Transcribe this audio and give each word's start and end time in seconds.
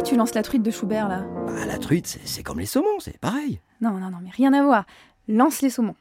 Pourquoi 0.00 0.12
tu 0.14 0.16
lances 0.18 0.34
la 0.34 0.42
truite 0.42 0.62
de 0.62 0.70
Schubert 0.70 1.08
là? 1.08 1.26
Bah, 1.46 1.66
la 1.66 1.76
truite, 1.76 2.18
c'est- 2.24 2.42
comme 2.42 2.58
les 2.58 2.64
saumons, 2.64 3.00
c'est 3.00 3.18
pareil. 3.18 3.60
Non, 3.82 3.90
non, 3.90 4.08
non, 4.08 4.16
mais 4.24 4.30
rien 4.30 4.54
à 4.54 4.62
voir. 4.62 4.86
Lance 5.28 5.60
les 5.60 5.68
saumons. 5.68 5.94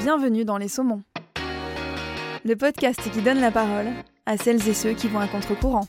Bienvenue 0.00 0.46
dans 0.46 0.56
Les 0.56 0.68
Saumons. 0.68 1.02
Le 2.42 2.56
podcast 2.56 2.98
qui 3.12 3.20
donne 3.20 3.38
la 3.40 3.50
parole 3.50 3.88
à 4.24 4.38
celles 4.38 4.66
et 4.66 4.72
ceux 4.72 4.94
qui 4.94 5.08
vont 5.08 5.18
à 5.20 5.28
contre-courant. 5.28 5.86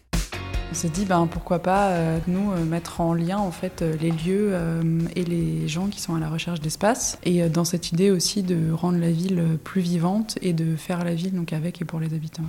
On 0.69 0.73
s'est 0.73 0.89
dit 0.89 1.05
ben 1.05 1.27
pourquoi 1.27 1.59
pas 1.59 1.91
euh, 1.91 2.19
nous 2.27 2.51
euh, 2.51 2.65
mettre 2.65 2.99
en 2.99 3.13
lien 3.13 3.37
en 3.37 3.51
fait 3.51 3.81
euh, 3.81 3.95
les 4.01 4.11
lieux 4.11 4.49
euh, 4.51 4.99
et 5.15 5.23
les 5.23 5.69
gens 5.69 5.87
qui 5.87 6.01
sont 6.01 6.13
à 6.15 6.19
la 6.19 6.27
recherche 6.27 6.59
d'espace 6.59 7.17
et 7.23 7.41
euh, 7.41 7.47
dans 7.47 7.63
cette 7.63 7.93
idée 7.93 8.11
aussi 8.11 8.43
de 8.43 8.73
rendre 8.73 8.97
la 8.97 9.11
ville 9.11 9.57
plus 9.63 9.79
vivante 9.79 10.37
et 10.41 10.51
de 10.51 10.75
faire 10.75 11.05
la 11.05 11.13
ville 11.15 11.33
donc 11.33 11.53
avec 11.53 11.81
et 11.81 11.85
pour 11.85 12.01
les 12.01 12.13
habitants. 12.13 12.43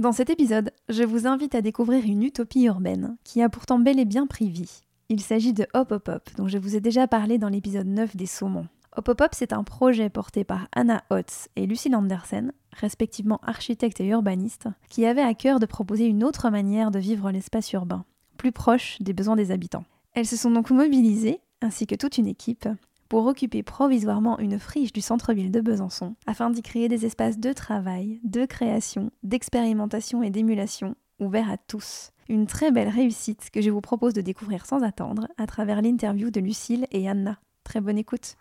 Dans 0.00 0.12
cet 0.12 0.30
épisode, 0.30 0.72
je 0.88 1.02
vous 1.02 1.26
invite 1.26 1.54
à 1.54 1.60
découvrir 1.60 2.06
une 2.06 2.22
utopie 2.22 2.64
urbaine 2.64 3.18
qui 3.22 3.42
a 3.42 3.50
pourtant 3.50 3.78
bel 3.78 4.00
et 4.00 4.06
bien 4.06 4.26
pris 4.26 4.48
vie. 4.48 4.80
Il 5.10 5.20
s'agit 5.20 5.52
de 5.52 5.66
Hop 5.74 5.92
Hop 5.92 6.08
Hop, 6.08 6.30
dont 6.38 6.48
je 6.48 6.56
vous 6.56 6.74
ai 6.74 6.80
déjà 6.80 7.06
parlé 7.06 7.36
dans 7.36 7.50
l'épisode 7.50 7.86
9 7.86 8.16
des 8.16 8.24
Saumons. 8.24 8.66
Hop 8.96 9.10
Hop 9.10 9.20
Hop, 9.20 9.28
c'est 9.34 9.52
un 9.52 9.62
projet 9.62 10.08
porté 10.08 10.42
par 10.42 10.68
Anna 10.74 11.04
Hotz 11.10 11.50
et 11.54 11.66
Lucille 11.66 11.94
Andersen, 11.94 12.54
respectivement 12.72 13.40
architectes 13.42 14.00
et 14.00 14.06
urbanistes, 14.06 14.68
qui 14.88 15.04
avaient 15.04 15.20
à 15.20 15.34
cœur 15.34 15.60
de 15.60 15.66
proposer 15.66 16.06
une 16.06 16.24
autre 16.24 16.48
manière 16.48 16.90
de 16.90 16.98
vivre 16.98 17.30
l'espace 17.30 17.70
urbain, 17.74 18.06
plus 18.38 18.52
proche 18.52 18.96
des 19.02 19.12
besoins 19.12 19.36
des 19.36 19.50
habitants. 19.50 19.84
Elles 20.14 20.26
se 20.26 20.38
sont 20.38 20.50
donc 20.50 20.70
mobilisées, 20.70 21.42
ainsi 21.60 21.86
que 21.86 21.94
toute 21.94 22.16
une 22.16 22.26
équipe, 22.26 22.70
pour 23.10 23.26
occuper 23.26 23.64
provisoirement 23.64 24.38
une 24.38 24.60
friche 24.60 24.92
du 24.92 25.00
centre-ville 25.00 25.50
de 25.50 25.60
Besançon, 25.60 26.14
afin 26.28 26.48
d'y 26.48 26.62
créer 26.62 26.88
des 26.88 27.04
espaces 27.04 27.40
de 27.40 27.52
travail, 27.52 28.20
de 28.22 28.46
création, 28.46 29.10
d'expérimentation 29.24 30.22
et 30.22 30.30
d'émulation, 30.30 30.94
ouverts 31.18 31.50
à 31.50 31.56
tous. 31.56 32.12
Une 32.28 32.46
très 32.46 32.70
belle 32.70 32.88
réussite 32.88 33.50
que 33.52 33.60
je 33.60 33.70
vous 33.70 33.80
propose 33.80 34.14
de 34.14 34.20
découvrir 34.20 34.64
sans 34.64 34.84
attendre 34.84 35.26
à 35.38 35.48
travers 35.48 35.82
l'interview 35.82 36.30
de 36.30 36.38
Lucille 36.38 36.86
et 36.92 37.08
Anna. 37.08 37.40
Très 37.64 37.80
bonne 37.80 37.98
écoute. 37.98 38.36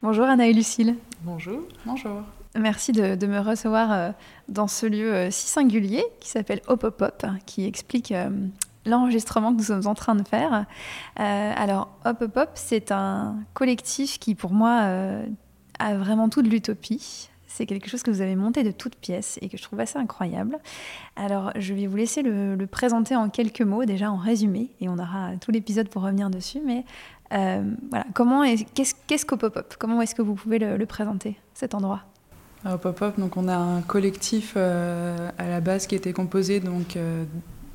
Bonjour 0.00 0.26
Anna 0.26 0.46
et 0.46 0.52
Lucille. 0.52 0.94
Bonjour. 1.22 1.62
Bonjour. 1.84 2.22
Merci 2.56 2.92
de, 2.92 3.16
de 3.16 3.26
me 3.26 3.40
recevoir 3.40 3.92
euh, 3.92 4.10
dans 4.48 4.68
ce 4.68 4.86
lieu 4.86 5.12
euh, 5.12 5.30
si 5.32 5.48
singulier 5.48 6.04
qui 6.20 6.28
s'appelle 6.28 6.60
Hop 6.68 6.84
Hop 6.84 7.02
Hop, 7.02 7.26
qui 7.46 7.66
explique 7.66 8.12
euh, 8.12 8.30
l'enregistrement 8.86 9.52
que 9.52 9.58
nous 9.58 9.64
sommes 9.64 9.86
en 9.86 9.94
train 9.94 10.14
de 10.14 10.26
faire. 10.26 10.64
Euh, 11.20 11.52
alors, 11.56 11.88
Hop 12.04 12.22
Hop 12.22 12.36
Hop, 12.36 12.50
c'est 12.54 12.92
un 12.92 13.36
collectif 13.54 14.18
qui, 14.18 14.34
pour 14.34 14.52
moi, 14.52 14.80
euh, 14.84 15.26
a 15.78 15.96
vraiment 15.96 16.28
tout 16.28 16.42
de 16.42 16.48
l'utopie. 16.48 17.28
C'est 17.48 17.66
quelque 17.66 17.88
chose 17.88 18.02
que 18.02 18.10
vous 18.10 18.20
avez 18.20 18.36
monté 18.36 18.62
de 18.62 18.70
toutes 18.70 18.96
pièces 18.96 19.38
et 19.40 19.48
que 19.48 19.56
je 19.56 19.62
trouve 19.62 19.80
assez 19.80 19.98
incroyable. 19.98 20.58
Alors, 21.16 21.52
je 21.56 21.72
vais 21.72 21.86
vous 21.86 21.96
laisser 21.96 22.22
le, 22.22 22.56
présenter 22.66 23.16
en 23.16 23.30
quelques 23.30 23.62
mots, 23.62 23.84
déjà 23.84 24.10
en 24.10 24.16
résumé, 24.16 24.70
et 24.80 24.88
on 24.88 24.98
aura 24.98 25.36
tout 25.40 25.50
l'épisode 25.50 25.88
pour 25.88 26.02
revenir 26.02 26.28
dessus. 26.28 26.60
Mais 26.64 26.84
euh, 27.32 27.64
voilà, 27.90 28.04
comment 28.14 28.44
est, 28.44 28.64
qu'est-ce, 28.74 28.94
qu'est-ce 29.06 29.24
qu'Hop 29.24 29.42
Hop 29.42 29.56
Hop? 29.56 29.74
Comment 29.78 30.02
est-ce 30.02 30.14
que 30.14 30.22
vous 30.22 30.34
pouvez 30.34 30.58
le, 30.58 30.76
le 30.76 30.86
présenter, 30.86 31.38
cet 31.54 31.74
endroit? 31.74 32.02
Hop 32.66 32.84
Hop 32.84 33.00
Hop, 33.00 33.18
donc 33.18 33.36
on 33.36 33.48
a 33.48 33.56
un 33.56 33.80
collectif 33.80 34.56
à 34.56 35.46
la 35.48 35.60
base 35.60 35.86
qui 35.86 35.94
était 35.94 36.12
composé 36.12 36.60
donc 36.60 36.98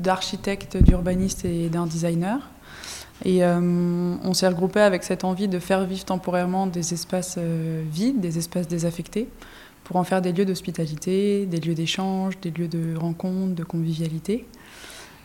d'architectes, 0.02 0.78
d'urbanistes 0.78 1.46
et 1.46 1.70
d'un 1.70 1.86
designer. 1.86 2.50
Et 3.24 3.44
euh, 3.44 3.60
on 4.24 4.34
s'est 4.34 4.48
regroupé 4.48 4.80
avec 4.80 5.04
cette 5.04 5.24
envie 5.24 5.48
de 5.48 5.60
faire 5.60 5.86
vivre 5.86 6.06
temporairement 6.06 6.68
des 6.68 6.94
espaces 6.94 7.36
euh, 7.38 7.84
vides, 7.92 8.20
des 8.20 8.38
espaces 8.38 8.68
désaffectés, 8.68 9.28
pour 9.84 9.98
en 9.98 10.04
faire 10.04 10.22
des 10.22 10.32
lieux 10.32 10.46
d'hospitalité, 10.46 11.46
des 11.46 11.60
lieux 11.60 11.76
d'échange, 11.76 12.40
des 12.40 12.50
lieux 12.50 12.68
de 12.68 12.96
rencontre, 12.96 13.54
de 13.54 13.64
convivialité. 13.64 14.46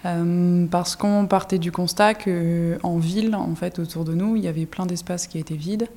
Euh, 0.04 0.66
parce 0.66 0.94
qu'on 0.94 1.26
partait 1.26 1.58
du 1.58 1.72
constat 1.72 2.14
qu'en 2.14 2.98
ville, 2.98 3.34
en 3.34 3.54
fait, 3.54 3.78
autour 3.78 4.04
de 4.04 4.12
nous, 4.12 4.36
il 4.36 4.44
y 4.44 4.48
avait 4.48 4.66
plein 4.66 4.84
d'espaces 4.84 5.26
qui 5.26 5.38
étaient 5.38 5.54
vides 5.54 5.88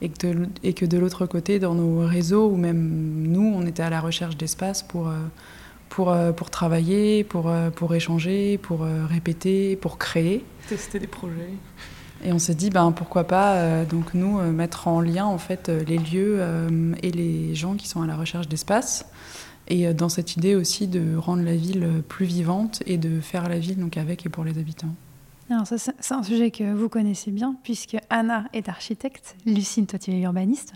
et 0.00 0.08
que 0.08 0.26
de, 0.28 0.48
et 0.62 0.74
que 0.74 0.86
de 0.86 0.96
l'autre 0.96 1.26
côté, 1.26 1.58
dans 1.58 1.74
nos 1.74 2.06
réseaux, 2.06 2.48
ou 2.48 2.56
même 2.56 3.26
nous, 3.26 3.52
on 3.54 3.66
était 3.66 3.82
à 3.82 3.90
la 3.90 4.00
recherche 4.00 4.36
d'espace 4.36 4.84
pour, 4.84 5.10
pour, 5.98 6.12
euh, 6.12 6.30
pour 6.30 6.48
travailler, 6.48 7.24
pour, 7.24 7.48
euh, 7.48 7.70
pour 7.70 7.92
échanger, 7.92 8.56
pour 8.56 8.84
euh, 8.84 9.04
répéter, 9.04 9.74
pour 9.74 9.98
créer. 9.98 10.44
Tester 10.68 11.00
des 11.00 11.08
projets. 11.08 11.50
Et 12.24 12.32
on 12.32 12.38
s'est 12.38 12.54
dit, 12.54 12.70
ben, 12.70 12.92
pourquoi 12.92 13.24
pas, 13.24 13.54
euh, 13.54 13.84
donc 13.84 14.14
nous, 14.14 14.38
euh, 14.38 14.52
mettre 14.52 14.86
en 14.86 15.00
lien 15.00 15.24
en 15.24 15.38
fait, 15.38 15.68
euh, 15.68 15.82
les 15.88 15.98
lieux 15.98 16.40
et 17.02 17.10
les 17.10 17.52
gens 17.56 17.74
qui 17.74 17.88
sont 17.88 18.00
à 18.00 18.06
la 18.06 18.14
recherche 18.14 18.46
d'espace. 18.46 19.06
Et 19.66 19.92
dans 19.92 20.08
cette 20.08 20.36
idée 20.36 20.54
aussi 20.54 20.86
de 20.86 21.16
rendre 21.16 21.42
la 21.42 21.56
ville 21.56 22.04
plus 22.06 22.26
vivante 22.26 22.80
et 22.86 22.96
de 22.96 23.20
faire 23.20 23.48
la 23.48 23.58
ville 23.58 23.80
donc, 23.80 23.96
avec 23.96 24.24
et 24.24 24.28
pour 24.28 24.44
les 24.44 24.56
habitants. 24.56 24.94
Alors 25.50 25.66
ça, 25.66 25.78
c'est 25.78 26.12
un 26.12 26.22
sujet 26.22 26.50
que 26.50 26.74
vous 26.74 26.90
connaissez 26.90 27.30
bien, 27.30 27.56
puisque 27.62 27.96
Anna 28.10 28.44
est 28.52 28.68
architecte, 28.68 29.34
Lucine, 29.46 29.86
toi 29.86 29.98
tu 29.98 30.10
es 30.10 30.20
urbaniste. 30.20 30.74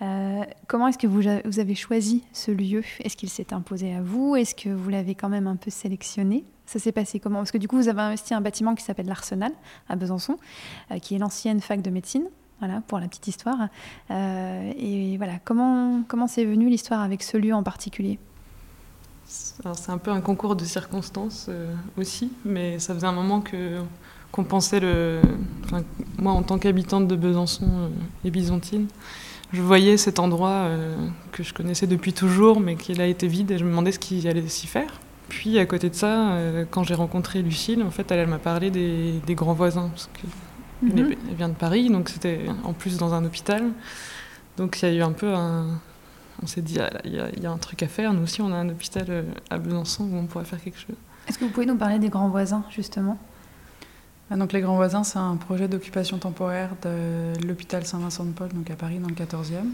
Euh, 0.00 0.44
comment 0.68 0.86
est-ce 0.86 0.98
que 0.98 1.08
vous, 1.08 1.22
vous 1.44 1.58
avez 1.58 1.74
choisi 1.74 2.22
ce 2.32 2.52
lieu? 2.52 2.84
Est-ce 3.00 3.16
qu'il 3.16 3.30
s'est 3.30 3.52
imposé 3.52 3.94
à 3.94 4.02
vous? 4.02 4.36
Est-ce 4.36 4.54
que 4.54 4.68
vous 4.68 4.90
l'avez 4.90 5.16
quand 5.16 5.28
même 5.28 5.48
un 5.48 5.56
peu 5.56 5.70
sélectionné? 5.70 6.44
Ça 6.66 6.78
s'est 6.78 6.92
passé 6.92 7.18
comment? 7.18 7.38
Parce 7.38 7.50
que 7.50 7.58
du 7.58 7.66
coup, 7.66 7.76
vous 7.76 7.88
avez 7.88 8.00
investi 8.00 8.32
un 8.32 8.40
bâtiment 8.40 8.76
qui 8.76 8.84
s'appelle 8.84 9.06
l'Arsenal, 9.06 9.52
à 9.88 9.96
Besançon, 9.96 10.36
euh, 10.92 10.98
qui 11.00 11.16
est 11.16 11.18
l'ancienne 11.18 11.60
fac 11.60 11.82
de 11.82 11.90
médecine. 11.90 12.28
Voilà, 12.60 12.82
pour 12.86 13.00
la 13.00 13.08
petite 13.08 13.26
histoire. 13.26 13.68
Euh, 14.10 14.72
et 14.78 15.16
voilà, 15.16 15.38
comment 15.44 16.02
comment 16.06 16.26
c'est 16.26 16.44
venu 16.44 16.68
l'histoire 16.68 17.02
avec 17.02 17.22
ce 17.22 17.36
lieu 17.36 17.52
en 17.52 17.62
particulier? 17.62 18.18
C'est 19.28 19.90
un 19.90 19.98
peu 19.98 20.10
un 20.12 20.20
concours 20.20 20.54
de 20.56 20.64
circonstances 20.64 21.46
euh, 21.48 21.74
aussi, 21.98 22.30
mais 22.44 22.78
ça 22.78 22.94
faisait 22.94 23.06
un 23.06 23.12
moment 23.12 23.40
que 23.40 23.80
qu'on 24.32 24.44
pensait 24.44 24.80
le. 24.80 25.20
Enfin, 25.64 25.82
moi, 26.18 26.32
en 26.32 26.42
tant 26.42 26.58
qu'habitante 26.58 27.08
de 27.08 27.16
Besançon 27.16 27.66
euh, 27.66 27.88
et 28.24 28.30
Byzantine, 28.30 28.86
je 29.52 29.62
voyais 29.62 29.96
cet 29.96 30.18
endroit 30.20 30.50
euh, 30.50 30.96
que 31.32 31.42
je 31.42 31.54
connaissais 31.54 31.86
depuis 31.86 32.12
toujours, 32.12 32.60
mais 32.60 32.76
qui 32.76 33.00
a 33.00 33.06
été 33.06 33.26
vide, 33.28 33.50
et 33.52 33.58
je 33.58 33.64
me 33.64 33.70
demandais 33.70 33.92
ce 33.92 33.98
qu'il 33.98 34.26
allait 34.28 34.46
s'y 34.48 34.66
faire. 34.68 35.00
Puis 35.28 35.58
à 35.58 35.66
côté 35.66 35.90
de 35.90 35.94
ça, 35.96 36.38
quand 36.70 36.84
j'ai 36.84 36.94
rencontré 36.94 37.42
Lucille, 37.42 37.82
en 37.82 37.90
fait, 37.90 38.10
elle, 38.12 38.20
elle 38.20 38.28
m'a 38.28 38.38
parlé 38.38 38.70
des, 38.70 39.20
des 39.26 39.34
grands 39.34 39.54
voisins, 39.54 39.88
parce 39.88 40.08
que 40.14 40.26
Elle, 40.88 41.00
est- 41.00 41.18
elle 41.30 41.36
vient 41.36 41.48
de 41.48 41.54
Paris, 41.54 41.90
donc 41.90 42.08
c'était 42.10 42.46
en 42.64 42.72
plus 42.74 42.96
dans 42.98 43.14
un 43.14 43.24
hôpital. 43.24 43.64
Donc 44.56 44.80
il 44.82 44.88
y 44.88 44.92
a 44.92 44.94
eu 44.94 45.02
un 45.02 45.12
peu 45.12 45.34
un. 45.34 45.80
On 46.42 46.46
s'est 46.46 46.62
dit, 46.62 46.78
ah, 46.80 46.90
il 47.04 47.14
y, 47.14 47.18
a- 47.20 47.30
il 47.36 47.42
y 47.42 47.46
a 47.46 47.50
un 47.50 47.56
truc 47.58 47.82
à 47.82 47.88
faire. 47.88 48.12
Nous 48.12 48.22
aussi, 48.22 48.42
on 48.42 48.52
a 48.52 48.56
un 48.56 48.68
hôpital 48.68 49.06
euh, 49.08 49.22
à 49.50 49.58
Besançon 49.58 50.04
où 50.04 50.16
on 50.16 50.26
pourrait 50.26 50.44
faire 50.44 50.62
quelque 50.62 50.78
chose. 50.78 50.96
Est-ce 51.28 51.38
que 51.38 51.44
vous 51.44 51.50
pouvez 51.50 51.66
nous 51.66 51.76
parler 51.76 51.98
des 51.98 52.08
grands 52.08 52.28
voisins, 52.28 52.64
justement? 52.70 53.18
Ah, 54.30 54.36
Donc 54.36 54.52
les 54.52 54.60
Grands 54.60 54.74
Voisins, 54.76 55.04
c'est 55.04 55.18
un 55.20 55.36
projet 55.36 55.68
d'occupation 55.68 56.18
temporaire 56.18 56.70
de 56.82 57.32
l'hôpital 57.46 57.84
Saint-Vincent-de-Paul, 57.86 58.48
donc 58.54 58.70
à 58.70 58.74
Paris, 58.76 58.98
dans 58.98 59.08
le 59.08 59.14
14e. 59.14 59.66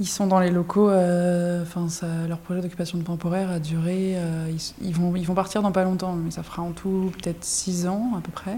Ils 0.00 0.08
sont 0.08 0.26
dans 0.26 0.40
les 0.40 0.50
locaux, 0.50 0.88
euh, 0.88 1.62
enfin 1.62 1.88
ça- 1.88 2.26
leur 2.26 2.38
projet 2.38 2.60
d'occupation 2.62 2.98
temporaire 3.00 3.50
a 3.50 3.60
duré, 3.60 4.14
euh, 4.16 4.50
ils, 4.50 4.88
ils 4.88 4.94
vont, 4.94 5.14
ils 5.14 5.24
vont 5.26 5.34
partir 5.34 5.62
dans 5.62 5.72
pas 5.72 5.84
longtemps, 5.84 6.14
mais 6.14 6.30
ça 6.30 6.42
fera 6.42 6.62
en 6.62 6.72
tout 6.72 7.12
peut-être 7.22 7.44
six 7.44 7.86
ans 7.86 8.12
à 8.16 8.20
peu 8.20 8.32
près. 8.32 8.56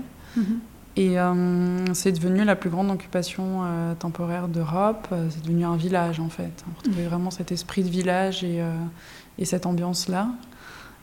Et 0.96 1.18
euh, 1.18 1.92
c'est 1.92 2.12
devenu 2.12 2.44
la 2.44 2.56
plus 2.56 2.70
grande 2.70 2.90
occupation 2.90 3.64
euh, 3.64 3.94
temporaire 3.94 4.48
d'Europe. 4.48 5.08
Euh, 5.12 5.28
C'est 5.30 5.42
devenu 5.42 5.64
un 5.64 5.76
village 5.76 6.20
en 6.20 6.30
fait. 6.30 6.64
On 6.70 6.78
retrouvait 6.78 7.06
vraiment 7.06 7.30
cet 7.30 7.52
esprit 7.52 7.82
de 7.82 7.90
village 7.90 8.42
et, 8.42 8.62
euh, 8.62 8.72
et 9.38 9.44
cette 9.44 9.66
ambiance-là. 9.66 10.28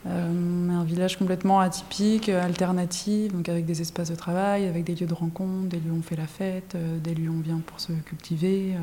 Euh, 0.05 0.69
un 0.69 0.83
village 0.83 1.17
complètement 1.17 1.61
atypique, 1.61 2.27
alternatif, 2.27 3.31
donc 3.31 3.47
avec 3.47 3.65
des 3.65 3.79
espaces 3.81 4.09
de 4.09 4.15
travail, 4.15 4.65
avec 4.67 4.83
des 4.83 4.95
lieux 4.95 5.05
de 5.07 5.13
rencontre, 5.13 5.69
des 5.69 5.79
lieux 5.79 5.91
où 5.91 5.99
on 5.99 6.01
fait 6.01 6.17
la 6.17 6.27
fête, 6.27 6.75
euh, 6.75 6.97
des 6.99 7.15
lieux 7.15 7.29
où 7.29 7.37
on 7.37 7.41
vient 7.41 7.61
pour 7.65 7.79
se 7.79 7.93
cultiver, 7.93 8.73
euh, 8.75 8.79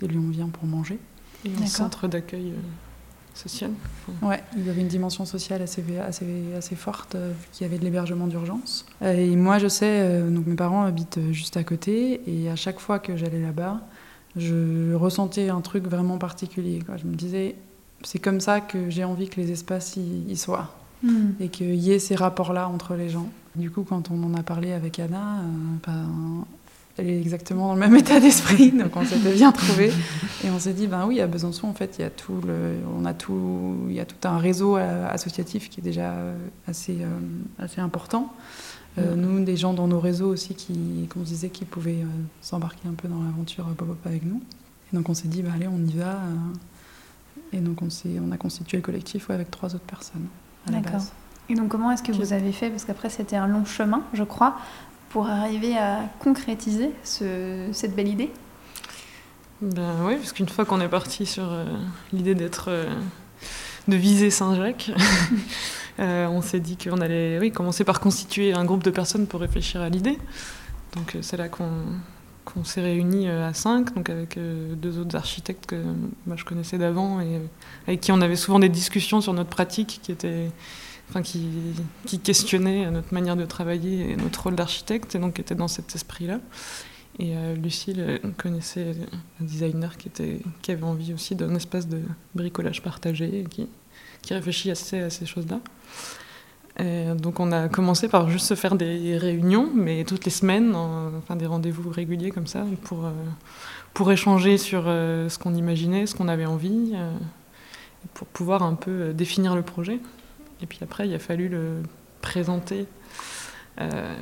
des 0.00 0.08
lieux 0.08 0.18
où 0.18 0.26
on 0.26 0.30
vient 0.30 0.48
pour 0.48 0.64
manger. 0.64 0.98
Et 1.44 1.50
un 1.62 1.66
centre 1.66 2.08
d'accueil 2.08 2.54
social. 3.38 3.70
Ouais, 4.22 4.42
il 4.56 4.66
y 4.66 4.70
avait 4.70 4.80
une 4.80 4.88
dimension 4.88 5.24
sociale 5.24 5.62
assez, 5.62 5.82
assez, 6.06 6.26
assez 6.56 6.74
forte, 6.76 7.14
euh, 7.14 7.32
qui 7.52 7.64
avait 7.64 7.78
de 7.78 7.84
l'hébergement 7.84 8.26
d'urgence. 8.26 8.84
Euh, 9.02 9.14
Et 9.14 9.36
moi, 9.36 9.58
je 9.58 9.68
sais, 9.68 10.00
euh, 10.02 10.30
donc 10.30 10.46
mes 10.46 10.56
parents 10.56 10.82
habitent 10.82 11.20
juste 11.32 11.56
à 11.56 11.64
côté, 11.64 12.20
et 12.26 12.50
à 12.50 12.56
chaque 12.56 12.80
fois 12.80 12.98
que 12.98 13.16
j'allais 13.16 13.40
là-bas, 13.40 13.80
je 14.36 14.92
ressentais 14.94 15.48
un 15.48 15.60
truc 15.60 15.86
vraiment 15.86 16.18
particulier. 16.18 16.80
quoi. 16.84 16.96
Je 16.96 17.06
me 17.06 17.14
disais, 17.14 17.56
c'est 18.02 18.18
comme 18.18 18.40
ça 18.40 18.60
que 18.60 18.90
j'ai 18.90 19.04
envie 19.04 19.28
que 19.28 19.40
les 19.40 19.50
espaces 19.50 19.96
y, 19.96 20.24
y 20.30 20.36
soient, 20.36 20.74
Mhm. 21.02 21.34
et 21.40 21.48
qu'il 21.48 21.74
y 21.76 21.92
ait 21.92 21.98
ces 22.00 22.16
rapports-là 22.16 22.68
entre 22.68 22.94
les 22.94 23.08
gens. 23.08 23.28
Du 23.54 23.70
coup, 23.70 23.82
quand 23.82 24.10
on 24.10 24.22
en 24.24 24.34
a 24.34 24.42
parlé 24.42 24.72
avec 24.72 24.98
Anna, 24.98 25.38
euh, 25.40 25.42
ben, 25.86 26.44
est 27.02 27.20
exactement 27.20 27.68
dans 27.68 27.74
le 27.74 27.80
même 27.80 27.94
état 28.02 28.20
d'esprit, 28.20 28.70
donc 28.72 28.96
on 28.96 29.04
s'était 29.04 29.32
bien 29.32 29.52
trouvé. 29.52 29.92
Et 30.44 30.50
on 30.50 30.58
s'est 30.58 30.72
dit, 30.72 30.86
ben 30.86 31.06
oui, 31.06 31.20
à 31.20 31.26
Besançon, 31.26 31.68
en 31.68 31.74
fait, 31.74 31.96
il 31.98 32.02
y 32.02 32.04
a 32.04 32.10
tout, 32.10 32.40
le, 32.46 32.76
on 32.98 33.04
a 33.04 33.14
tout, 33.14 33.76
il 33.88 33.94
y 33.94 34.00
a 34.00 34.04
tout 34.04 34.16
un 34.28 34.38
réseau 34.38 34.76
euh, 34.76 35.08
associatif 35.10 35.68
qui 35.70 35.80
est 35.80 35.82
déjà 35.84 36.10
euh, 36.12 36.34
assez, 36.66 36.98
euh, 37.00 37.18
assez 37.58 37.80
important. 37.80 38.32
Euh, 38.98 39.14
nous, 39.14 39.44
des 39.44 39.56
gens 39.56 39.74
dans 39.74 39.86
nos 39.86 40.00
réseaux 40.00 40.28
aussi 40.28 40.54
qui, 40.54 41.08
qu'on 41.12 41.20
se 41.20 41.26
disait, 41.28 41.50
qui 41.50 41.64
pouvaient 41.64 42.02
euh, 42.02 42.06
s'embarquer 42.40 42.88
un 42.88 42.94
peu 42.94 43.06
dans 43.06 43.22
l'aventure 43.22 43.64
pop-up 43.76 43.98
avec 44.04 44.24
nous. 44.24 44.40
Et 44.92 44.96
donc 44.96 45.08
on 45.08 45.14
s'est 45.14 45.28
dit, 45.28 45.42
bah, 45.42 45.50
allez, 45.54 45.68
on 45.68 45.78
y 45.78 45.92
va. 45.92 46.14
euh, 46.14 46.16
et 47.52 47.58
donc 47.58 47.80
on, 47.82 47.88
on 48.26 48.32
a 48.32 48.36
constitué 48.36 48.76
le 48.78 48.82
collectif 48.82 49.28
ouais, 49.28 49.34
avec 49.34 49.50
trois 49.50 49.74
autres 49.74 49.84
personnes 49.84 50.26
D'accord. 50.66 51.00
Et 51.48 51.54
donc 51.54 51.68
comment 51.68 51.90
est-ce 51.92 52.02
que 52.02 52.12
vous 52.12 52.32
avez 52.34 52.52
fait? 52.52 52.68
Parce 52.68 52.84
qu'après 52.84 53.08
c'était 53.08 53.36
un 53.36 53.46
long 53.46 53.64
chemin, 53.64 54.02
je 54.12 54.22
crois, 54.22 54.56
pour 55.10 55.26
arriver 55.26 55.76
à 55.76 56.02
concrétiser 56.20 56.90
cette 57.02 57.94
belle 57.94 58.08
idée. 58.08 58.30
Ben 59.60 60.04
oui, 60.04 60.16
parce 60.16 60.32
qu'une 60.32 60.48
fois 60.48 60.64
qu'on 60.64 60.80
est 60.80 60.88
parti 60.88 61.26
sur 61.26 61.50
euh, 61.50 61.64
l'idée 62.12 62.36
d'être, 62.36 62.66
euh, 62.68 62.94
de 63.88 63.96
viser 63.96 64.30
Saint-Jacques, 64.30 64.92
euh, 65.98 66.28
on 66.28 66.42
s'est 66.42 66.60
dit 66.60 66.76
qu'on 66.76 67.00
allait, 67.00 67.40
oui, 67.40 67.50
commencer 67.50 67.82
par 67.82 67.98
constituer 67.98 68.52
un 68.52 68.64
groupe 68.64 68.84
de 68.84 68.90
personnes 68.90 69.26
pour 69.26 69.40
réfléchir 69.40 69.80
à 69.80 69.88
l'idée. 69.88 70.16
Donc 70.94 71.16
c'est 71.22 71.36
là 71.36 71.48
qu'on 71.48 72.64
s'est 72.64 72.80
réunis 72.80 73.28
à 73.28 73.52
cinq, 73.52 73.94
donc 73.94 74.10
avec 74.10 74.38
deux 74.38 74.98
autres 74.98 75.16
architectes 75.16 75.66
que 75.66 75.76
moi, 76.26 76.36
je 76.36 76.44
connaissais 76.44 76.78
d'avant 76.78 77.20
et 77.20 77.40
avec 77.86 78.00
qui 78.00 78.10
on 78.12 78.20
avait 78.20 78.36
souvent 78.36 78.58
des 78.58 78.68
discussions 78.68 79.20
sur 79.20 79.34
notre 79.34 79.50
pratique 79.50 80.00
qui 80.02 80.12
était 80.12 80.50
enfin, 81.08 81.22
qui, 81.22 82.18
questionnait 82.22 82.90
notre 82.90 83.12
manière 83.14 83.36
de 83.36 83.44
travailler 83.44 84.10
et 84.10 84.16
notre 84.16 84.42
rôle 84.42 84.56
d'architecte, 84.56 85.14
et 85.14 85.18
donc 85.18 85.38
était 85.38 85.54
dans 85.54 85.68
cet 85.68 85.94
esprit-là. 85.94 86.40
Et 87.18 87.36
euh, 87.36 87.56
Lucille 87.56 88.00
euh, 88.00 88.18
connaissait 88.36 88.94
un 89.40 89.44
designer 89.44 89.96
qui, 89.96 90.70
avait 90.70 90.82
envie 90.82 91.12
aussi 91.12 91.34
d'un 91.34 91.54
espace 91.54 91.88
de 91.88 92.00
bricolage 92.34 92.82
partagé, 92.82 93.44
qui, 93.50 93.68
réfléchit 94.30 94.70
assez 94.70 95.00
à 95.00 95.08
ces 95.08 95.24
choses-là. 95.24 95.58
donc 97.14 97.40
on 97.40 97.50
a 97.50 97.68
commencé 97.68 98.08
par 98.08 98.28
juste 98.28 98.46
se 98.46 98.54
faire 98.54 98.76
des 98.76 99.16
réunions, 99.16 99.70
mais 99.74 100.04
toutes 100.04 100.26
les 100.26 100.30
semaines, 100.30 100.74
enfin 100.74 101.34
des 101.34 101.46
rendez-vous 101.46 101.88
réguliers 101.88 102.30
comme 102.30 102.46
ça, 102.46 102.66
pour, 102.84 103.06
euh, 103.06 103.12
pour 103.94 104.12
échanger 104.12 104.58
sur 104.58 104.84
ce 104.84 105.38
qu'on 105.38 105.54
imaginait, 105.54 106.04
ce 106.04 106.14
qu'on 106.14 106.28
avait 106.28 106.44
envie, 106.44 106.92
pour 108.12 108.26
pouvoir 108.26 108.62
un 108.62 108.74
peu 108.74 109.14
définir 109.14 109.56
le 109.56 109.62
projet. 109.62 109.98
Et 110.62 110.66
puis 110.66 110.78
après, 110.82 111.08
il 111.08 111.14
a 111.14 111.18
fallu 111.18 111.48
le 111.48 111.82
présenter 112.20 112.86
euh, 113.80 114.14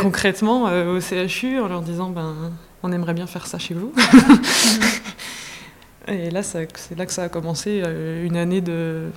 concrètement 0.00 0.68
euh, 0.68 0.96
au 0.96 1.00
CHU 1.00 1.58
en 1.60 1.68
leur 1.68 1.82
disant 1.82 2.10
ben, 2.10 2.52
on 2.82 2.92
aimerait 2.92 3.14
bien 3.14 3.26
faire 3.26 3.46
ça 3.46 3.58
chez 3.58 3.74
vous. 3.74 3.92
et 6.08 6.30
là, 6.30 6.42
c'est 6.42 6.68
là 6.96 7.06
que 7.06 7.12
ça 7.12 7.24
a 7.24 7.28
commencé 7.28 7.82
euh, 7.84 8.24
une 8.24 8.36
année 8.36 8.60
de 8.60 9.10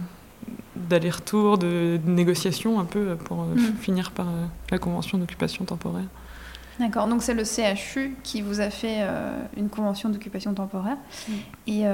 d'aller-retour, 0.75 1.57
de, 1.57 1.99
négociation 2.05 2.79
un 2.79 2.85
peu 2.85 3.15
pour 3.15 3.45
mm. 3.45 3.75
finir 3.79 4.11
par 4.11 4.27
la 4.71 4.77
convention 4.77 5.17
d'occupation 5.17 5.63
temporaire. 5.63 6.07
D'accord, 6.79 7.07
donc 7.07 7.21
c'est 7.23 7.33
le 7.33 7.43
CHU 7.45 8.15
qui 8.23 8.41
vous 8.41 8.59
a 8.59 8.69
fait 8.69 9.05
une 9.55 9.69
convention 9.69 10.09
d'occupation 10.09 10.53
temporaire. 10.53 10.97
Mm. 11.29 11.33
Et 11.67 11.85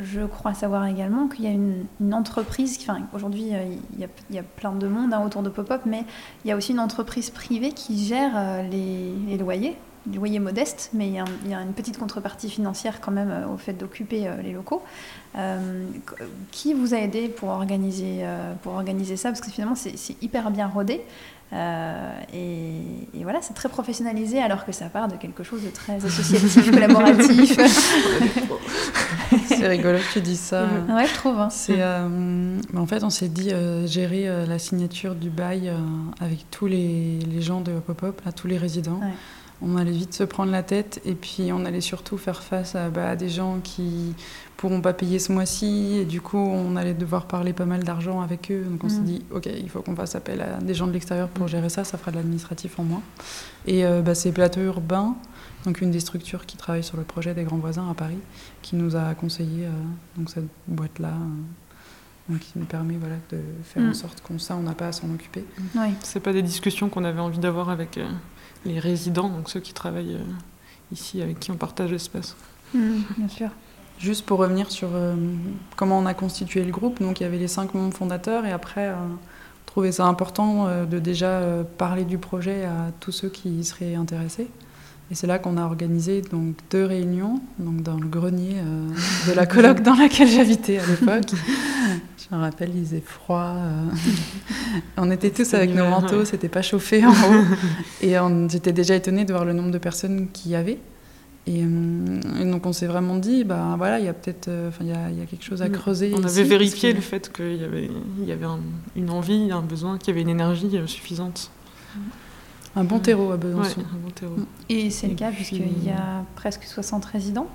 je 0.00 0.22
crois 0.22 0.54
savoir 0.54 0.86
également 0.86 1.28
qu'il 1.28 1.44
y 1.44 1.48
a 1.48 1.50
une, 1.50 1.86
entreprise, 2.12 2.78
enfin 2.80 3.06
aujourd'hui 3.12 3.54
euh, 3.54 3.74
il, 3.94 4.34
y 4.34 4.38
a, 4.38 4.42
plein 4.42 4.72
de 4.72 4.86
monde 4.86 5.12
hein, 5.12 5.22
autour 5.24 5.42
de 5.42 5.48
Pop-Up, 5.48 5.82
mais 5.86 6.04
il 6.44 6.48
y 6.48 6.52
a 6.52 6.56
aussi 6.56 6.72
une 6.72 6.80
entreprise 6.80 7.30
privée 7.30 7.72
qui 7.72 8.04
gère 8.04 8.32
euh, 8.36 8.62
les, 8.62 9.36
loyers, 9.36 9.76
les 10.06 10.16
loyers 10.16 10.38
modestes, 10.38 10.90
mais 10.92 11.08
il 11.08 11.14
y, 11.14 11.54
a, 11.54 11.60
une 11.60 11.72
petite 11.72 11.98
contrepartie 11.98 12.50
financière 12.50 13.00
quand 13.00 13.12
même 13.12 13.30
euh, 13.30 13.48
au 13.48 13.56
fait 13.56 13.72
d'occuper 13.72 14.28
les 14.42 14.52
locaux. 14.52 14.82
qui 16.52 16.74
vous 16.74 16.94
a 16.94 16.98
aidé 16.98 17.28
pour 17.28 17.48
organiser, 17.48 18.24
pour 18.62 18.74
organiser 18.74 19.16
ça? 19.16 19.30
Parce 19.30 19.40
que 19.40 19.50
finalement 19.50 19.74
c'est 19.74 20.22
hyper 20.22 20.50
bien 20.50 20.68
rodé. 20.68 21.02
Euh, 21.54 22.20
et, 22.32 23.22
voilà, 23.22 23.40
c'est 23.42 23.54
très 23.54 23.68
professionnalisé 23.68 24.40
alors 24.40 24.64
que 24.66 24.72
ça 24.72 24.86
part 24.86 25.08
de 25.08 25.16
quelque 25.16 25.44
chose 25.44 25.62
de 25.62 25.70
très 25.70 26.04
associatif, 26.04 26.70
collaboratif. 26.72 27.56
c'est 29.46 29.66
rigolo 29.68 29.98
que 29.98 30.12
tu 30.12 30.20
dis 30.20 30.36
ça. 30.36 30.66
Ouais, 30.88 31.06
je 31.06 31.14
trouve. 31.14 31.38
Hein. 31.38 31.48
C'est, 31.50 31.80
euh, 31.80 32.58
en 32.76 32.86
fait, 32.86 33.04
on 33.04 33.10
s'est 33.10 33.28
dit 33.28 33.52
euh, 33.52 33.86
gérer 33.86 34.28
la 34.46 34.58
signature 34.58 35.14
du 35.14 35.30
bail 35.30 35.72
avec 36.20 36.50
tous 36.50 36.66
les, 36.66 37.18
les, 37.20 37.40
gens 37.40 37.60
de 37.60 37.72
Pop-Up, 37.78 38.20
tous 38.34 38.48
les 38.48 38.58
résidents. 38.58 39.00
On 39.62 39.76
allait 39.76 39.92
vite 39.92 40.14
se 40.14 40.24
prendre 40.24 40.52
la 40.52 40.62
tête 40.62 41.00
et 41.04 41.14
puis 41.14 41.50
on 41.52 41.64
allait 41.64 41.80
surtout 41.80 42.18
faire 42.18 42.42
face 42.42 42.74
à, 42.74 42.90
bah, 42.90 43.10
à 43.10 43.16
des 43.16 43.28
gens 43.28 43.60
qui 43.62 44.14
pourront 44.56 44.80
pas 44.80 44.92
payer 44.92 45.18
ce 45.18 45.32
mois-ci. 45.32 45.98
Et 46.00 46.04
du 46.04 46.20
coup, 46.20 46.38
on 46.38 46.76
allait 46.76 46.94
devoir 46.94 47.26
parler 47.26 47.52
pas 47.52 47.66
mal 47.66 47.84
d'argent 47.84 48.20
avec 48.20 48.50
eux. 48.50 48.64
Donc 48.64 48.84
on 48.84 48.88
s'est 48.88 49.00
mm. 49.00 49.04
dit, 49.04 49.22
OK, 49.30 49.46
il 49.46 49.68
faut 49.68 49.82
qu'on 49.82 49.94
fasse 49.94 50.14
appel 50.14 50.40
à 50.40 50.58
des 50.58 50.74
gens 50.74 50.86
de 50.86 50.92
l'extérieur 50.92 51.28
pour 51.28 51.48
gérer 51.48 51.68
ça. 51.68 51.84
Ça 51.84 51.98
fera 51.98 52.10
de 52.10 52.16
l'administratif 52.16 52.78
en 52.78 52.84
moins. 52.84 53.02
Et 53.66 53.84
euh, 53.84 54.02
bah, 54.02 54.14
c'est 54.14 54.32
Plateau 54.32 54.60
Urbain, 54.60 55.16
donc 55.64 55.80
une 55.80 55.90
des 55.90 56.00
structures 56.00 56.46
qui 56.46 56.56
travaille 56.56 56.84
sur 56.84 56.96
le 56.96 57.04
projet 57.04 57.34
des 57.34 57.44
grands 57.44 57.58
voisins 57.58 57.88
à 57.90 57.94
Paris, 57.94 58.18
qui 58.62 58.76
nous 58.76 58.96
a 58.96 59.14
conseillé 59.14 59.66
euh, 59.66 59.70
donc 60.16 60.30
cette 60.30 60.48
boîte-là. 60.68 61.12
Euh, 61.12 62.38
qui 62.40 62.52
nous 62.56 62.64
permet 62.64 62.96
voilà, 62.96 63.16
de 63.30 63.38
faire 63.64 63.82
en 63.82 63.88
mm. 63.88 63.94
sorte 63.94 64.22
qu'on 64.22 64.38
ça, 64.38 64.56
on 64.56 64.62
n'a 64.62 64.72
pas 64.72 64.88
à 64.88 64.92
s'en 64.92 65.12
occuper. 65.12 65.44
Oui. 65.74 65.88
C'est 66.02 66.20
pas 66.20 66.32
des 66.32 66.40
discussions 66.40 66.88
qu'on 66.88 67.04
avait 67.04 67.20
envie 67.20 67.38
d'avoir 67.38 67.68
avec 67.68 67.98
les 68.64 68.78
résidents, 68.78 69.28
donc 69.28 69.50
ceux 69.50 69.60
qui 69.60 69.72
travaillent 69.72 70.18
ici, 70.92 71.22
avec 71.22 71.40
qui 71.40 71.50
on 71.50 71.56
partage 71.56 71.90
l'espace. 71.90 72.36
Mm, 72.74 73.00
bien 73.18 73.28
sûr. 73.28 73.50
Juste 73.98 74.26
pour 74.26 74.38
revenir 74.38 74.70
sur 74.70 74.88
euh, 74.92 75.14
comment 75.76 75.98
on 75.98 76.06
a 76.06 76.14
constitué 76.14 76.64
le 76.64 76.72
groupe, 76.72 77.00
donc 77.00 77.20
il 77.20 77.22
y 77.22 77.26
avait 77.26 77.38
les 77.38 77.48
cinq 77.48 77.74
membres 77.74 77.94
fondateurs 77.94 78.44
et 78.44 78.50
après, 78.50 78.88
euh, 78.88 78.94
on 78.96 79.66
trouvait 79.66 79.92
ça 79.92 80.06
important 80.06 80.66
euh, 80.66 80.84
de 80.84 80.98
déjà 80.98 81.40
parler 81.78 82.04
du 82.04 82.18
projet 82.18 82.64
à 82.64 82.90
tous 83.00 83.12
ceux 83.12 83.28
qui 83.28 83.50
y 83.50 83.64
seraient 83.64 83.94
intéressés. 83.94 84.48
Et 85.10 85.14
c'est 85.14 85.26
là 85.26 85.38
qu'on 85.38 85.56
a 85.58 85.64
organisé 85.64 86.22
donc 86.22 86.56
deux 86.70 86.84
réunions, 86.84 87.40
donc 87.58 87.82
dans 87.82 87.96
le 87.96 88.06
grenier 88.06 88.56
de 89.28 89.32
la 89.32 89.44
coloc 89.44 89.82
dans 89.82 89.94
laquelle 89.94 90.28
j'habitais 90.28 90.78
à 90.78 90.86
l'époque. 90.86 91.30
Je 92.18 92.34
me 92.34 92.40
rappelle, 92.40 92.70
il 92.74 92.84
faisait 92.86 93.02
froid. 93.04 93.54
on 94.96 95.10
était 95.10 95.30
tous 95.30 95.52
avec 95.52 95.74
nos 95.74 95.86
manteaux, 95.86 96.24
c'était 96.24 96.48
pas 96.48 96.62
chauffé 96.62 97.04
en 97.04 97.10
haut. 97.10 97.44
Et 98.00 98.14
j'étais 98.48 98.72
déjà 98.72 98.94
étonnée 98.94 99.26
de 99.26 99.32
voir 99.32 99.44
le 99.44 99.52
nombre 99.52 99.70
de 99.70 99.78
personnes 99.78 100.28
qu'il 100.32 100.52
y 100.52 100.56
avait. 100.56 100.78
Euh, 101.48 102.20
et, 102.40 102.44
donc 102.44 102.64
on 102.66 102.72
s'est 102.72 102.86
vraiment 102.86 103.16
dit, 103.16 103.44
bah 103.44 103.74
voilà, 103.76 103.98
il 103.98 104.06
y 104.06 104.08
a 104.08 104.14
peut-être, 104.14 104.48
euh, 104.48 104.70
il 104.80 104.86
y, 104.86 104.90
y, 104.90 105.22
a 105.22 105.26
quelque 105.26 105.44
chose 105.44 105.62
à 105.62 105.68
mm. 105.68 105.72
creuser. 105.72 106.12
On 106.14 106.24
avait 106.24 106.42
vérifié 106.42 106.92
le 106.92 107.00
fait 107.00 107.32
qu'il 107.32 107.56
y 107.56 107.64
avait, 107.64 107.90
il 108.20 108.24
y 108.24 108.32
avait 108.32 108.46
une 108.96 109.10
envie, 109.10 109.50
un 109.52 109.60
besoin, 109.60 109.98
qu'il 109.98 110.08
y 110.08 110.10
avait 110.12 110.22
une 110.22 110.30
énergie 110.30 110.70
euh, 110.74 110.86
suffisante. 110.86 111.50
Un 112.76 112.84
bon 112.84 112.98
terreau 112.98 113.32
à 113.32 113.36
Besançon. 113.36 113.80
Ouais, 113.80 113.86
un 113.92 113.98
bon 113.98 114.10
terreau. 114.10 114.36
Mm. 114.36 114.46
Et 114.68 114.90
c'est 114.90 115.08
le 115.08 115.14
cas 115.14 115.30
puisqu'il 115.30 115.84
y 115.84 115.90
a 115.90 116.24
presque 116.36 116.64
60 116.64 117.04
résidents. 117.04 117.48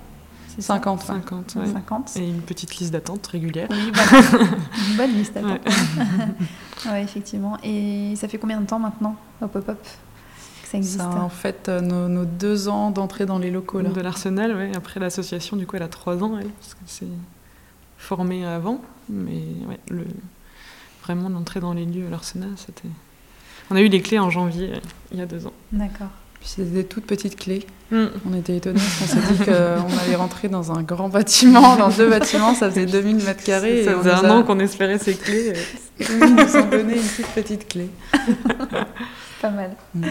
50. 0.58 1.02
50, 1.04 1.52
50, 1.52 2.18
Et 2.18 2.28
une 2.28 2.42
petite 2.42 2.76
liste 2.78 2.92
d'attente 2.92 3.26
régulière. 3.28 3.68
Oui, 3.72 3.92
voilà. 3.94 4.28
une 4.90 4.98
bonne 4.98 5.14
liste 5.14 5.34
d'attente. 5.34 5.62
oui, 6.86 6.98
effectivement. 7.02 7.58
Et 7.64 8.14
ça 8.16 8.28
fait 8.28 8.38
combien 8.38 8.60
de 8.60 8.66
temps 8.66 8.80
maintenant 8.80 9.16
au 9.42 9.48
pop-up 9.48 9.80
ça 10.70 10.78
existe? 10.78 11.02
En 11.02 11.30
fait, 11.30 11.68
euh, 11.68 11.82
nos, 11.82 12.26
deux 12.26 12.68
ans 12.68 12.92
d'entrée 12.92 13.26
dans 13.26 13.40
les 13.40 13.50
locaux. 13.50 13.82
Là. 13.82 13.90
De 13.90 14.02
l'Arsenal, 14.02 14.56
oui. 14.56 14.76
Après 14.76 15.00
l'association, 15.00 15.58
du 15.58 15.66
coup, 15.66 15.76
elle 15.76 15.84
a 15.84 15.88
trois 15.88 16.24
ans, 16.24 16.30
parce 16.30 16.74
que 16.76 16.82
c'est 16.86 17.08
formé 17.98 18.46
avant. 18.46 18.82
Mais 19.10 19.42
ouais, 19.68 19.80
le... 19.90 20.06
vraiment, 21.04 21.30
l'entrée 21.30 21.60
dans 21.60 21.74
les 21.74 21.86
lieux 21.86 22.06
à 22.06 22.10
l'Arsenal, 22.12 22.52
c'était... 22.56 22.90
On 23.72 23.76
a 23.76 23.82
eu 23.82 23.88
les 23.88 24.02
clés 24.02 24.20
en 24.20 24.30
janvier, 24.30 24.72
il 25.12 25.20
y 25.20 25.22
a 25.22 25.26
deux 25.26 25.46
ans. 25.46 25.54
D'accord. 25.72 26.10
C'était 26.42 26.70
des 26.70 26.84
toutes 26.86 27.06
petites 27.06 27.36
clés. 27.36 27.66
Mm. 27.92 28.06
On 28.30 28.34
était 28.34 28.56
étonnés 28.56 28.80
parce 28.80 29.00
qu'on 29.00 29.22
s'est 29.22 29.34
dit 29.34 29.40
qu'on 29.44 29.98
allait 29.98 30.16
rentrer 30.16 30.48
dans 30.48 30.72
un 30.72 30.84
grand 30.84 31.10
bâtiment, 31.10 31.76
dans 31.76 31.90
deux 31.90 32.10
bâtiments, 32.10 32.56
ça 32.56 32.70
faisait 32.70 32.86
2000 32.86 33.18
mètres 33.18 33.44
carrés. 33.44 33.84
Ça 33.84 33.96
faisait 33.98 34.12
un 34.12 34.30
an 34.30 34.44
qu'on 34.44 34.60
espérait 34.60 34.98
ces 35.00 35.16
clés. 35.16 35.54
Ils 36.00 36.36
nous 36.36 36.56
ont 36.56 36.70
donné 36.70 36.96
une 36.96 37.08
toute 37.08 37.28
petite 37.28 37.68
clé. 37.68 37.90
Pas 39.42 39.50
mal. 39.50 39.72
Mm. 39.94 40.06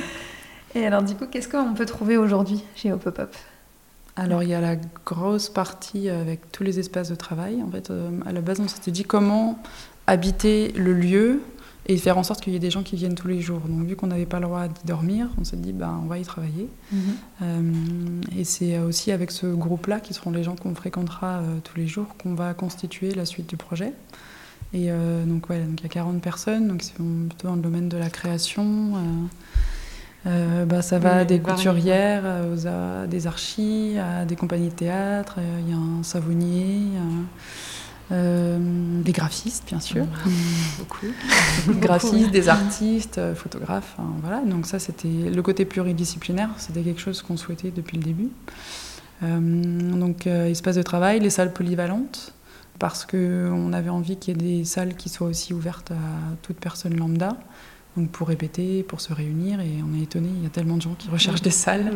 Et 0.75 0.87
alors, 0.87 1.03
du 1.03 1.15
coup, 1.15 1.27
qu'est-ce 1.27 1.49
qu'on 1.49 1.75
peut 1.75 1.87
trouver 1.87 2.19
aujourd'hui 2.19 2.63
chez 2.77 2.93
Hop? 2.93 3.09
Alors 4.17 4.43
il 4.43 4.49
y 4.49 4.55
a 4.55 4.61
la 4.61 4.75
grosse 5.07 5.49
partie 5.49 6.11
avec 6.11 6.51
tous 6.51 6.65
les 6.65 6.81
espaces 6.81 7.09
de 7.09 7.15
travail. 7.15 7.63
En 7.63 7.71
fait, 7.71 7.91
euh, 7.91 8.11
à 8.27 8.33
la 8.33 8.41
base, 8.41 8.59
on 8.59 8.67
s'était 8.67 8.91
dit 8.91 9.05
comment 9.05 9.63
habiter 10.09 10.73
le 10.77 10.93
lieu 10.93 11.41
et 11.89 11.97
faire 11.97 12.19
en 12.19 12.23
sorte 12.23 12.43
qu'il 12.43 12.53
y 12.53 12.57
ait 12.57 12.61
des 12.61 12.71
gens 12.71 12.83
qui 12.83 12.97
viennent 12.97 13.15
tous 13.15 13.29
les 13.29 13.41
jours. 13.41 13.61
Donc 13.61 13.87
vu 13.87 13.97
qu'on 13.97 14.09
n'avait 14.09 14.27
pas 14.27 14.41
le 14.41 14.47
droit 14.47 14.69
d'y 14.69 14.85
dormir, 14.85 15.29
on 15.41 15.45
s'est 15.45 15.57
dit 15.57 15.73
ben, 15.73 16.01
on 16.03 16.07
va 16.07 16.19
y 16.19 16.23
travailler. 16.23 16.69
Mhm. 16.93 17.01
Euh, 17.43 18.21
et 18.37 18.45
c'est 18.45 18.79
aussi 18.79 19.11
avec 19.11 19.31
ce 19.31 19.47
groupe-là, 19.47 20.01
qui 20.01 20.15
seront 20.15 20.31
les 20.31 20.45
gens 20.45 20.55
qu'on 20.55 20.75
fréquentera 20.75 21.39
euh, 21.39 21.59
tous 21.65 21.77
les 21.77 21.87
jours, 21.87 22.07
qu'on 22.23 22.35
va 22.35 22.55
constituer 22.55 23.15
la 23.15 23.25
suite 23.25 23.49
du 23.49 23.57
projet. 23.57 23.93
Et 24.75 24.91
donc, 25.27 25.49
ouais, 25.49 25.61
donc 25.61 25.81
il 25.81 25.85
y 25.85 25.87
a 25.87 25.89
40 25.89 26.21
personnes, 26.21 26.69
donc 26.69 26.83
c'est 26.83 26.93
plutôt 26.93 27.49
dans 27.49 27.57
le 27.57 27.63
domaine 27.63 27.89
de 27.89 27.97
la 27.97 28.11
création. 28.11 28.93
Euh, 30.27 30.65
bah, 30.65 30.83
ça 30.83 30.99
va 30.99 31.25
des 31.25 31.41
couturières 31.41 32.23
euh, 32.25 33.05
aux, 33.05 33.07
des 33.07 33.27
archis, 33.27 33.97
à 33.99 34.25
des 34.25 34.37
compagnies 34.37 34.69
de 34.69 34.75
théâtre, 34.75 35.37
euh, 35.39 35.61
il 35.61 35.71
y 35.71 35.73
a 35.73 35.77
un 35.77 36.03
savonnier, 36.03 36.81
des 38.11 39.13
graphistes 39.13 39.65
bien 39.67 39.81
sûr, 39.81 40.05
mmh. 40.05 40.31
beaucoup, 40.79 41.07
des 41.69 41.81
graphistes, 41.81 42.31
des 42.31 42.49
artistes, 42.49 43.21
photographes, 43.35 43.97
voilà. 44.23 44.41
Donc 44.43 44.67
ça 44.67 44.79
c'était 44.79 45.09
le 45.09 45.43
côté 45.43 45.65
pluridisciplinaire, 45.65 46.51
c'était 46.57 46.83
quelque 46.83 47.01
chose 47.01 47.23
qu'on 47.23 47.37
souhaitait 47.37 47.71
depuis 47.71 47.99
le 47.99 48.03
début. 48.03 48.31
donc 49.23 50.27
espace 50.27 50.77
de 50.77 50.83
travail, 50.83 51.21
les 51.21 51.31
salles 51.31 51.53
polyvalentes, 51.53 52.33
parce 52.79 53.05
qu'on 53.05 53.73
avait 53.73 53.91
envie 53.91 54.17
qu'il 54.17 54.41
y 54.43 54.45
ait 54.45 54.59
des 54.59 54.65
salles 54.65 54.95
qui 54.95 55.09
soient 55.09 55.29
aussi 55.29 55.53
ouvertes 55.53 55.91
à 55.91 56.37
toute 56.43 56.59
personne 56.59 56.97
lambda. 56.97 57.37
Donc 57.99 58.11
pour 58.11 58.29
répéter, 58.29 58.85
pour 58.85 59.01
se 59.01 59.13
réunir, 59.13 59.61
et 59.61 59.79
on 59.83 59.99
est 59.99 60.03
étonné, 60.05 60.29
il 60.37 60.43
y 60.45 60.47
a 60.47 60.51
tellement 60.51 60.77
de 60.77 60.83
gens 60.83 60.95
qui 60.97 61.11
recherchent 61.11 61.43
des 61.43 61.51
salles. 61.51 61.93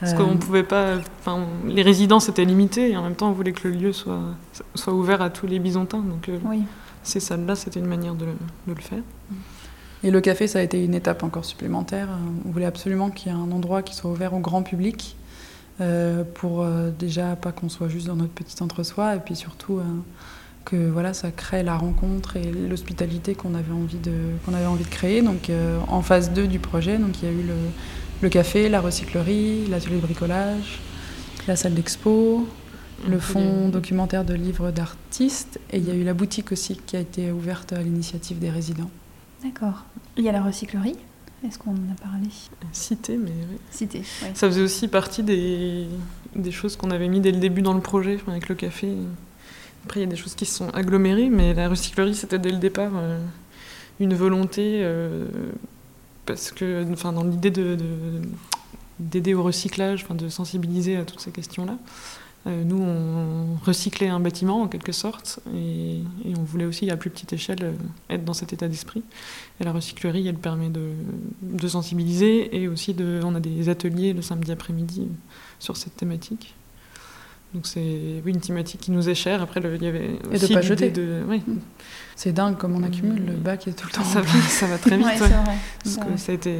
Parce 0.00 0.12
Euh, 0.12 0.16
qu'on 0.16 0.36
pouvait 0.36 0.64
pas. 0.64 0.96
Enfin, 1.20 1.46
les 1.66 1.82
résidences 1.82 2.28
étaient 2.28 2.44
limitées 2.44 2.90
et 2.90 2.96
en 2.96 3.02
même 3.04 3.14
temps, 3.14 3.28
on 3.30 3.32
voulait 3.32 3.52
que 3.52 3.68
le 3.68 3.74
lieu 3.74 3.92
soit, 3.92 4.20
soit 4.74 4.92
ouvert 4.92 5.22
à 5.22 5.30
tous 5.30 5.46
les 5.46 5.58
Byzantins. 5.60 6.00
Donc, 6.00 6.28
euh, 6.28 6.38
Oui. 6.44 6.62
ces 7.04 7.20
salles-là, 7.20 7.54
c'était 7.54 7.78
une 7.78 7.86
manière 7.86 8.14
de, 8.14 8.26
de 8.26 8.72
le 8.74 8.80
faire. 8.80 9.02
Et 10.02 10.10
le 10.10 10.20
café, 10.20 10.46
ça 10.48 10.58
a 10.58 10.62
été 10.62 10.82
une 10.84 10.94
étape 10.94 11.22
encore 11.22 11.44
supplémentaire. 11.44 12.08
On 12.46 12.50
voulait 12.50 12.64
absolument 12.66 13.10
qu'il 13.10 13.30
y 13.30 13.34
ait 13.34 13.38
un 13.38 13.52
endroit 13.52 13.82
qui 13.82 13.94
soit 13.94 14.10
ouvert 14.10 14.34
au 14.34 14.38
grand 14.40 14.62
public, 14.62 15.16
euh, 15.80 16.24
pour 16.34 16.62
euh, 16.62 16.90
déjà 16.98 17.36
pas 17.36 17.52
qu'on 17.52 17.68
soit 17.68 17.88
juste 17.88 18.06
dans 18.08 18.16
notre 18.16 18.32
petit 18.32 18.62
entre-soi, 18.62 19.14
et 19.16 19.20
puis 19.20 19.36
surtout 19.36 19.78
euh, 19.78 19.82
que 20.64 20.76
voilà, 20.90 21.14
ça 21.14 21.30
crée 21.30 21.62
la 21.62 21.76
rencontre 21.76 22.36
et 22.36 22.50
l'hospitalité 22.52 23.34
qu'on 23.34 23.54
avait 23.54 23.72
envie 23.72 23.98
de 23.98 24.12
qu'on 24.44 24.54
avait 24.54 24.66
envie 24.66 24.84
de 24.84 24.88
créer. 24.90 25.22
Donc 25.22 25.50
euh, 25.50 25.78
en 25.88 26.02
phase 26.02 26.32
2 26.32 26.46
du 26.46 26.58
projet, 26.58 26.98
donc 26.98 27.22
il 27.22 27.24
y 27.24 27.28
a 27.28 27.32
eu 27.32 27.42
le, 27.42 27.54
le 28.20 28.28
café, 28.28 28.68
la 28.68 28.80
recyclerie, 28.80 29.66
l'atelier 29.68 29.96
de 29.96 30.00
bricolage, 30.02 30.80
la 31.48 31.56
salle 31.56 31.74
d'expo, 31.74 32.46
le 33.08 33.18
fonds 33.18 33.68
documentaire 33.68 34.24
de 34.24 34.34
livres 34.34 34.70
d'artistes, 34.70 35.58
et 35.72 35.78
il 35.78 35.84
y 35.86 35.90
a 35.90 35.94
eu 35.94 36.04
la 36.04 36.14
boutique 36.14 36.52
aussi 36.52 36.76
qui 36.76 36.96
a 36.96 37.00
été 37.00 37.32
ouverte 37.32 37.72
à 37.72 37.82
l'initiative 37.82 38.38
des 38.38 38.50
résidents. 38.50 38.90
D'accord. 39.42 39.84
Il 40.16 40.24
y 40.24 40.28
a 40.28 40.32
la 40.32 40.42
recyclerie. 40.42 40.96
Est-ce 41.46 41.58
qu'on 41.58 41.70
en 41.70 41.74
a 41.74 42.02
parlé? 42.02 42.26
Cité, 42.72 43.16
mais 43.16 43.30
oui. 43.30 43.56
Cité. 43.70 44.00
ouais. 44.00 44.32
Ça 44.34 44.46
faisait 44.46 44.60
aussi 44.60 44.88
partie 44.88 45.22
des, 45.22 45.86
des 46.36 46.50
choses 46.52 46.76
qu'on 46.76 46.90
avait 46.90 47.08
mis 47.08 47.20
dès 47.20 47.32
le 47.32 47.38
début 47.38 47.62
dans 47.62 47.72
le 47.72 47.80
projet, 47.80 48.18
avec 48.26 48.50
le 48.50 48.54
café. 48.54 48.88
Après, 49.84 50.00
il 50.00 50.02
y 50.04 50.06
a 50.06 50.10
des 50.10 50.16
choses 50.16 50.34
qui 50.34 50.46
se 50.46 50.54
sont 50.54 50.70
agglomérées, 50.70 51.30
mais 51.30 51.54
la 51.54 51.68
recyclerie, 51.68 52.14
c'était 52.14 52.38
dès 52.38 52.50
le 52.52 52.58
départ 52.58 52.92
euh, 52.94 53.18
une 53.98 54.14
volonté, 54.14 54.80
euh, 54.82 55.26
parce 56.26 56.52
que, 56.52 56.84
enfin, 56.92 57.12
dans 57.12 57.24
l'idée 57.24 57.50
de, 57.50 57.74
de- 57.76 58.22
d'aider 58.98 59.34
au 59.34 59.42
recyclage, 59.42 60.04
enfin, 60.04 60.14
de 60.14 60.28
sensibiliser 60.28 60.96
à 60.96 61.04
toutes 61.04 61.20
ces 61.20 61.32
questions-là. 61.32 61.78
Euh, 62.46 62.64
nous, 62.64 62.80
on 62.80 63.56
recyclait 63.66 64.08
un 64.08 64.20
bâtiment 64.20 64.62
en 64.62 64.68
quelque 64.68 64.92
sorte, 64.92 65.40
et, 65.54 66.02
on 66.36 66.42
voulait 66.42 66.64
aussi 66.64 66.90
à 66.90 66.96
plus 66.96 67.10
petite 67.10 67.32
échelle 67.32 67.74
être 68.08 68.24
dans 68.24 68.32
cet 68.32 68.52
état 68.52 68.68
d'esprit. 68.68 69.02
Et 69.60 69.64
la 69.64 69.72
recyclerie, 69.72 70.26
elle 70.26 70.36
permet 70.38 70.70
de, 70.70 70.92
de 71.42 71.68
sensibiliser 71.68 72.56
et 72.56 72.68
aussi 72.68 72.94
de, 72.94 73.20
on 73.24 73.34
a 73.34 73.40
des 73.40 73.68
ateliers 73.68 74.12
le 74.12 74.22
samedi 74.22 74.52
après-midi 74.52 75.08
sur 75.58 75.76
cette 75.76 75.96
thématique. 75.96 76.54
Donc 77.54 77.66
c'est 77.66 78.22
oui, 78.24 78.30
une 78.32 78.40
thématique 78.40 78.80
qui 78.80 78.90
nous 78.92 79.08
est 79.08 79.14
chère. 79.14 79.42
Après, 79.42 79.58
le- 79.60 79.74
il 79.74 79.82
y 79.82 79.88
avait 79.88 80.10
Et 80.32 80.38
de 80.38 80.44
aussi 80.44 80.54
pas 80.54 80.60
jeter. 80.62 80.90
De, 80.90 81.22
oui, 81.28 81.42
C'est 82.14 82.32
dingue 82.32 82.56
comme 82.56 82.76
on 82.76 82.82
accumule, 82.84 83.22
Mm. 83.22 83.26
le 83.26 83.32
bac 83.32 83.66
est 83.66 83.72
tout 83.72 83.86
le 83.88 83.92
temps. 83.92 84.04
ça, 84.04 84.20
va, 84.20 84.40
ça 84.48 84.66
va 84.66 84.78
très 84.78 84.96
vite. 84.98 85.06
Ouais, 85.06 85.12
ouais. 85.12 85.18
c'est 85.18 85.28
vrai. 85.28 85.58
Parce 85.82 85.96
que 85.96 86.16
ça 86.16 86.32
a 86.32 86.34
été, 86.36 86.56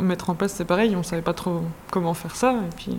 mettre 0.00 0.30
en 0.30 0.34
place, 0.34 0.54
c'est 0.56 0.64
pareil, 0.64 0.96
on 0.96 1.02
savait 1.04 1.22
pas 1.22 1.34
trop 1.34 1.62
comment 1.90 2.14
faire 2.14 2.34
ça. 2.34 2.52
Et 2.52 2.74
puis, 2.76 2.96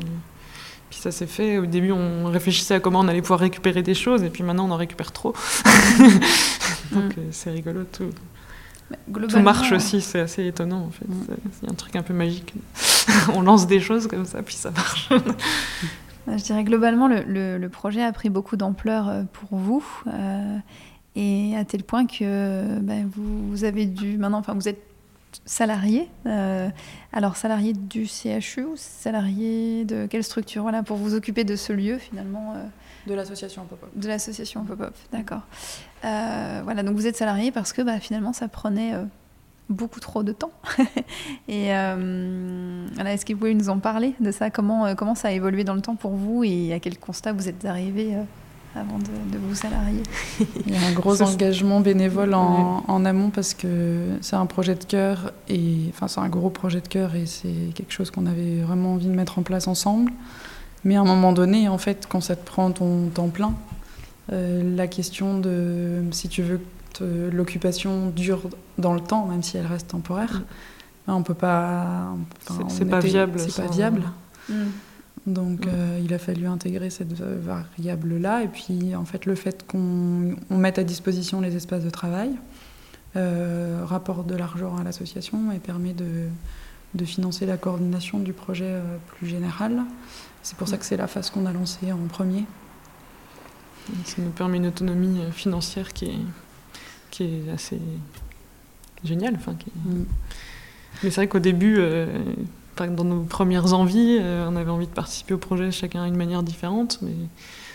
puis 0.90 1.00
ça 1.00 1.12
s'est 1.12 1.28
fait. 1.28 1.58
Au 1.58 1.66
début, 1.66 1.92
on 1.92 2.26
réfléchissait 2.32 2.76
à 2.76 2.80
comment 2.80 3.00
on 3.02 3.08
allait 3.10 3.22
pouvoir 3.22 3.40
récupérer 3.42 3.84
des 3.84 3.96
choses, 3.96 4.24
et 4.24 4.30
puis 4.30 4.44
maintenant, 4.44 4.68
on 4.68 4.72
en 4.72 4.78
récupère 4.78 5.12
trop. 5.12 5.34
Donc 6.94 7.18
Mm. 7.18 7.20
euh, 7.20 7.22
c'est 7.32 7.52
rigolo. 7.52 7.82
Tout, 7.92 8.12
tout 9.30 9.40
marche 9.40 9.72
aussi, 9.74 10.00
c'est 10.00 10.20
assez 10.20 10.46
étonnant 10.46 10.86
en 10.88 10.92
fait. 10.92 11.06
Mm. 11.06 11.36
C'est 11.60 11.70
un 11.70 11.74
truc 11.74 11.96
un 11.98 12.04
peu 12.04 12.14
magique. 12.14 12.54
on 13.34 13.42
lance 13.42 13.68
des 13.68 13.80
choses 13.82 14.08
comme 14.08 14.26
ça, 14.26 14.42
puis 14.44 14.56
ça 14.56 14.72
marche. 14.72 15.10
Je 16.28 16.44
dirais 16.44 16.64
globalement, 16.64 17.08
le, 17.08 17.22
le- 17.24 17.58
le 17.58 17.70
projet 17.70 18.02
a 18.04 18.12
pris 18.12 18.30
beaucoup 18.30 18.58
d'ampleur 18.58 19.08
euh, 19.10 19.24
pour 19.32 19.58
vous. 19.58 19.86
euh, 20.08 20.58
et 21.16 21.56
à 21.56 21.64
tel 21.64 21.84
point 21.84 22.06
que 22.08 22.80
ben, 22.80 23.10
vous, 23.16 23.50
vous 23.50 23.64
avez 23.64 23.86
dû 23.86 24.18
maintenant, 24.18 24.40
enfin 24.40 24.54
vous 24.54 24.68
êtes 24.68 24.82
salarié. 25.46 26.10
euh, 26.26 26.68
alors 27.14 27.38
salarié 27.38 27.74
du 27.74 28.06
CHU 28.06 28.64
ou 28.64 28.74
salarié 28.76 29.86
de 29.86 30.08
quelle 30.08 30.24
structure 30.24 30.64
Voilà, 30.64 30.84
pour 30.84 30.98
vous 30.98 31.14
occuper 31.14 31.44
de 31.44 31.56
ce 31.56 31.72
lieu 31.74 31.98
finalement. 32.00 32.54
euh, 32.56 32.66
De 33.08 33.14
l'association 33.14 33.64
Pop-Up. 33.66 33.90
de 33.96 34.08
l'association 34.08 34.64
Pop-Up, 34.66 34.94
d'accord. 35.12 35.42
Euh, 36.04 36.62
voilà, 36.64 36.84
donc 36.84 36.96
vous 36.96 37.08
êtes 37.08 37.16
salarié 37.18 37.52
parce 37.52 37.72
que 37.72 37.82
bah, 37.82 38.00
finalement 38.00 38.34
ça 38.34 38.48
prenait 38.48 38.94
beaucoup 39.70 40.00
trop 40.00 40.24
de 40.24 40.32
temps. 40.32 40.52
et 41.48 41.74
euh, 41.74 42.88
est-ce 43.06 43.26
que 43.26 43.34
vous 43.34 43.40
pouvez 43.40 43.54
nous 43.54 43.70
en 43.70 43.80
parler 43.80 44.14
de 44.20 44.32
ça? 44.32 44.50
Comment, 44.50 44.86
euh, 44.86 44.96
comment 44.96 45.16
ça 45.16 45.30
a 45.30 45.32
évolué 45.32 45.64
dans 45.64 45.74
le 45.74 45.82
temps 45.82 45.96
pour 45.96 46.12
vous 46.12 46.44
et 46.44 46.74
à 46.74 46.80
quel 46.80 46.98
constat 46.98 47.34
vous 47.34 47.48
êtes 47.48 47.66
arrivé 47.66 48.16
euh, 48.16 48.24
avant 48.80 49.00
de, 49.00 49.34
de 49.34 49.38
vous 49.38 49.56
salarier? 49.56 50.04
Il 50.66 50.74
y 50.74 50.78
a 50.78 50.88
un 50.88 50.94
gros 50.94 51.22
engagement 51.24 51.80
bénévole 51.80 52.34
en, 52.34 52.84
en 52.88 53.06
amont 53.06 53.30
parce 53.30 53.54
que 53.54 54.18
c'est 54.22 54.36
un 54.36 54.46
projet 54.46 54.76
de 54.76 54.84
cœur 54.84 55.32
et 55.50 55.78
enfin 55.90 56.08
c'est 56.08 56.22
un 56.22 56.30
gros 56.30 56.50
projet 56.50 56.82
de 56.82 56.88
cœur 56.88 57.16
et 57.16 57.26
c'est 57.26 57.74
quelque 57.74 57.92
chose 57.92 58.12
qu'on 58.12 58.26
avait 58.26 58.62
vraiment 58.62 58.94
envie 58.94 59.08
de 59.08 59.16
mettre 59.16 59.40
en 59.40 59.44
place 59.44 59.68
ensemble. 59.68 60.12
Mais 60.84 60.96
à 60.96 61.02
un 61.02 61.06
moment 61.06 61.34
donné, 61.34 61.68
en 61.68 61.80
fait, 61.80 62.06
quand 62.08 62.22
ça 62.22 62.36
te 62.36 62.46
prend 62.46 62.70
ton 62.70 63.08
temps 63.08 63.30
plein, 63.30 63.56
euh, 64.32 64.76
la 64.76 64.88
question 64.88 65.40
de 65.40 66.04
si 66.12 66.30
tu 66.30 66.42
veux 66.42 66.62
l'occupation 67.02 68.10
dure 68.10 68.42
dans 68.78 68.94
le 68.94 69.02
temps, 69.02 69.26
même 69.26 69.44
si 69.44 69.58
elle 69.58 69.66
reste 69.68 69.90
temporaire, 69.90 70.34
Mm. 70.40 70.44
ben, 71.08 71.14
on 71.16 71.24
peut 71.24 71.34
pas. 71.34 72.14
enfin, 72.50 72.66
C'est- 72.70 72.86
pas 72.86 73.00
viable 73.00 73.40
C'est 73.40 73.62
pas 73.62 73.70
viable. 73.72 74.04
Mm. 74.50 74.54
Donc 75.28 75.66
Mm. 75.66 75.70
euh, 75.74 76.00
il 76.04 76.14
a 76.14 76.20
fallu 76.20 76.46
intégrer 76.48 76.90
cette 76.90 77.20
euh, 77.22 77.40
variable-là. 77.42 78.44
Et 78.44 78.48
puis 78.48 78.96
en 78.96 79.06
fait 79.06 79.26
le 79.26 79.36
fait 79.36 79.66
qu'on 79.68 80.36
on 80.50 80.58
mette 80.58 80.78
à 80.80 80.84
disposition 80.84 81.42
les 81.42 81.56
espaces 81.56 81.84
de 81.84 81.90
travail 81.90 82.32
euh, 83.16 83.82
rapporte 83.86 84.28
de 84.28 84.36
l'argent 84.36 84.76
à 84.78 84.84
l'association 84.84 85.52
et 85.52 85.60
permet 85.60 85.94
de, 85.94 86.28
de 86.96 87.06
financer 87.06 87.46
la 87.46 87.58
coordination 87.58 88.20
du 88.20 88.34
projet 88.34 88.66
euh, 88.68 88.82
plus 89.18 89.28
général. 89.28 89.82
C'est 90.44 90.58
pour 90.58 90.68
ça 90.68 90.78
que 90.78 90.86
c'est 90.86 90.98
la 90.98 91.08
phase 91.08 91.30
qu'on 91.30 91.46
a 91.46 91.54
lancée 91.54 91.92
en 91.92 92.08
premier. 92.08 92.46
Ça 94.06 94.16
nous 94.22 94.32
permet 94.32 94.58
une 94.58 94.68
autonomie 94.68 95.22
euh, 95.22 95.32
financière 95.32 95.94
qui 95.94 96.06
est, 96.06 96.18
qui 97.16 97.24
est 97.24 97.52
assez 97.54 97.80
géniale. 99.04 99.36
Enfin, 99.36 99.56
qui 99.56 99.72
Mm. 99.86 100.06
Mais 101.04 101.10
c'est 101.10 101.16
vrai 101.16 101.28
qu'au 101.28 101.40
début, 101.40 101.76
euh, 101.78 102.08
dans 102.78 103.04
nos 103.04 103.24
premières 103.24 103.74
envies, 103.74 104.18
euh, 104.20 104.48
on 104.50 104.56
avait 104.56 104.72
envie 104.72 104.88
de 104.88 104.94
participer 104.94 105.34
au 105.34 105.38
projet 105.38 105.72
chacun 105.72 106.06
d'une 106.06 106.16
manière 106.16 106.42
différente, 106.42 107.00
mais 107.02 107.12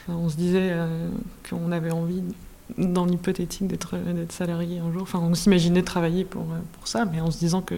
euh, 0.09 0.13
on 0.13 0.29
se 0.29 0.37
disait 0.37 0.71
euh, 0.73 1.09
qu'on 1.49 1.71
avait 1.71 1.91
envie, 1.91 2.23
dans 2.79 3.05
l'hypothétique, 3.05 3.67
d'être 3.67 3.97
d'être 3.97 4.33
salarié 4.33 4.79
un 4.79 4.93
jour. 4.93 5.03
Enfin, 5.03 5.19
on 5.19 5.35
s'imaginait 5.35 5.83
travailler 5.83 6.25
pour, 6.25 6.47
pour 6.73 6.89
ça, 6.89 7.05
mais 7.05 7.21
en 7.21 7.31
se 7.31 7.39
disant 7.39 7.61
que 7.61 7.75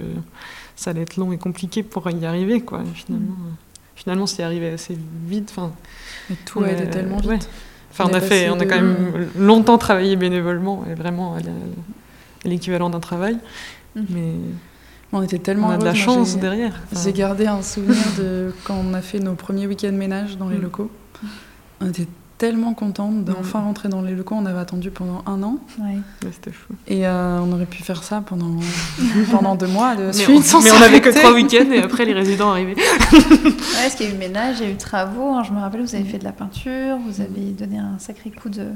ça 0.77 0.91
allait 0.91 1.03
être 1.03 1.17
long 1.17 1.33
et 1.33 1.39
compliqué 1.39 1.83
pour 1.83 2.09
y 2.11 2.25
arriver, 2.25 2.61
quoi. 2.61 2.83
Finalement, 2.95 3.33
euh, 3.33 3.51
finalement, 3.97 4.27
c'est 4.27 4.43
arrivé 4.43 4.71
assez 4.71 4.97
vite. 5.27 5.49
Enfin, 5.51 5.73
Et 6.31 6.35
tout 6.47 6.63
a 6.63 6.71
été 6.71 6.89
tellement 6.89 7.17
vite. 7.19 7.27
ouais. 7.31 7.39
Enfin, 7.93 8.07
On 8.11 8.15
a 8.15 8.21
fait, 8.21 8.49
on 8.51 8.55
a 8.55 8.59
de- 8.59 8.65
quand 8.65 8.77
même 8.77 9.29
longtemps 9.39 9.77
travaillé 9.79 10.17
bénévolement, 10.17 10.85
et 10.91 10.95
vraiment 10.95 11.35
à 11.37 12.49
l'équivalent 12.49 12.89
d'un 12.91 13.01
travail. 13.01 13.37
Mhm. 13.95 14.07
Mais 14.11 14.33
On 15.15 15.21
était 15.23 15.39
tellement 15.39 15.69
on 15.69 15.73
a 15.73 15.77
de 15.77 15.85
la 15.85 15.93
chance 15.95 16.39
derrière. 16.39 16.81
Enfin, 16.91 17.03
J'ai 17.05 17.13
gardé 17.13 17.47
un 17.47 17.61
souvenir 17.61 18.03
de 18.19 18.55
quand 18.65 18.75
on 18.83 18.95
a 18.95 19.03
fait 19.03 19.19
nos 19.21 19.35
premiers 19.35 19.67
week-ends 19.67 19.93
ménage 19.93 20.39
dans 20.39 20.49
les 20.49 20.57
Mm. 20.57 20.63
locaux. 20.63 20.91
On 21.83 21.89
était 21.91 22.09
tellement 22.43 22.75
contentes 22.75 23.25
d'enfin 23.25 23.61
Mm. 23.61 23.65
rentrer 23.67 23.89
dans 23.89 24.03
les 24.03 24.17
locaux. 24.17 24.35
On 24.37 24.47
avait 24.47 24.59
attendu 24.59 24.91
pendant 24.91 25.23
un 25.27 25.45
an. 25.45 25.59
Ouais. 25.79 25.99
C'était 26.33 26.51
fou. 26.51 26.75
Et 26.89 27.07
euh, 27.07 27.39
on 27.41 27.53
aurait 27.53 27.67
pu 27.67 27.85
faire 27.85 28.03
ça 28.03 28.21
pendant, 28.21 28.57
pendant 29.31 29.55
deux 29.55 29.69
mois 29.69 29.95
de 29.95 30.07
Mais, 30.07 30.13
suite 30.13 30.39
on, 30.39 30.43
sans 30.43 30.61
mais 30.61 30.73
on 30.73 30.83
avait 30.83 31.01
que 31.01 31.11
trois 31.11 31.33
week-ends 31.33 31.71
et 31.71 31.81
après 31.81 32.05
les 32.05 32.15
résidents 32.15 32.51
arrivaient. 32.51 32.75
Ouais, 33.13 33.87
est-ce 33.87 33.97
qu'il 33.97 34.09
y 34.09 34.11
a 34.11 34.15
eu 34.15 34.19
ménage, 34.19 34.57
il 34.59 34.67
y 34.67 34.71
a 34.71 34.73
eu 34.73 34.77
travaux 34.77 35.35
hein, 35.35 35.45
Je 35.45 35.53
me 35.53 35.61
rappelle, 35.61 35.83
vous 35.83 35.95
avez 35.95 36.03
fait 36.05 36.19
de 36.19 36.25
la 36.25 36.33
peinture, 36.33 36.97
vous 37.07 37.21
avez 37.21 37.53
donné 37.53 37.79
un 37.79 37.97
sacré 38.01 38.31
coup 38.31 38.49
de, 38.49 38.67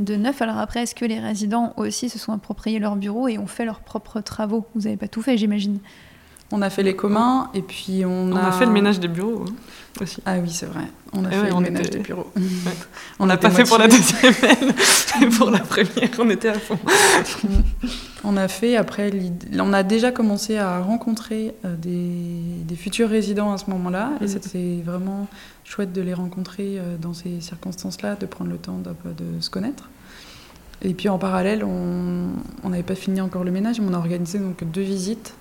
de 0.00 0.16
neuf. 0.16 0.42
Alors 0.42 0.58
après, 0.58 0.82
est-ce 0.82 0.96
que 0.96 1.04
les 1.04 1.20
résidents 1.20 1.72
aussi 1.76 2.08
se 2.08 2.18
sont 2.18 2.32
appropriés 2.32 2.80
leur 2.80 2.96
bureau 2.96 3.28
et 3.28 3.38
ont 3.38 3.46
fait 3.46 3.64
leurs 3.64 3.80
propres 3.80 4.20
travaux? 4.20 4.66
Vous 4.74 4.82
n'avez 4.82 4.96
pas 4.96 5.06
tout 5.08 5.22
fait, 5.22 5.36
j'imagine? 5.38 5.78
On 6.56 6.62
a 6.62 6.70
fait 6.70 6.84
les 6.84 6.94
communs 6.94 7.50
et 7.52 7.62
puis 7.62 8.04
on, 8.06 8.30
On 8.32 8.36
a 8.36 8.52
fait 8.52 8.64
le 8.66 8.70
ménage 8.70 9.00
des 9.00 9.08
bureaux 9.08 9.44
hein, 9.48 9.52
aussi. 10.00 10.22
Ah 10.24 10.36
oui, 10.40 10.50
c'est 10.50 10.66
vrai. 10.66 10.84
On 11.12 11.24
a 11.24 11.28
Eh 11.28 11.34
fait 11.34 11.40
ouais, 11.42 11.48
le 11.50 11.60
ménage 11.60 11.86
était- 11.86 11.98
des 11.98 12.04
bureaux. 12.04 12.30
On 13.18 13.26
n'a 13.26 13.36
pas 13.36 13.50
fait 13.50 13.64
pour 13.64 13.78
la 13.78 13.88
deuxième 13.88 14.32
mais 15.20 15.26
pour 15.38 15.50
la 15.50 15.58
première, 15.60 16.08
on 16.18 16.30
était 16.30 16.48
à 16.50 16.54
fond. 16.54 16.78
On 18.26 18.36
a 18.38 18.48
fait 18.48 18.76
après, 18.76 19.10
on 19.58 19.72
a 19.74 19.82
déjà 19.82 20.10
commencé 20.10 20.56
à 20.56 20.80
rencontrer 20.80 21.54
euh, 21.66 21.76
des, 21.76 22.64
des 22.64 22.74
futurs 22.74 23.08
résidents 23.10 23.52
à 23.52 23.58
ce 23.58 23.68
moment-là, 23.68 24.12
et 24.20 24.24
Mhm. 24.24 24.28
c'était 24.28 24.80
vraiment 24.82 25.26
chouette 25.64 25.92
de 25.92 26.00
les 26.00 26.14
rencontrer 26.14 26.78
euh, 26.78 26.96
dans 26.98 27.12
ces 27.12 27.40
circonstances-là, 27.42 28.16
de 28.16 28.24
prendre 28.24 28.50
le 28.50 28.56
temps 28.56 28.78
de 28.78 29.40
se 29.42 29.50
connaître. 29.50 29.90
Et 30.80 30.94
puis 30.94 31.08
en 31.10 31.18
parallèle, 31.18 31.64
on 31.64 32.68
n'avait 32.70 32.82
pas 32.82 32.94
fini 32.94 33.20
encore 33.20 33.44
le 33.44 33.50
ménage, 33.50 33.78
mais 33.80 33.86
on 33.90 33.94
a 33.94 33.98
organisé 33.98 34.38
donc 34.38 34.64
deux 34.72 34.80
visites 34.82 35.34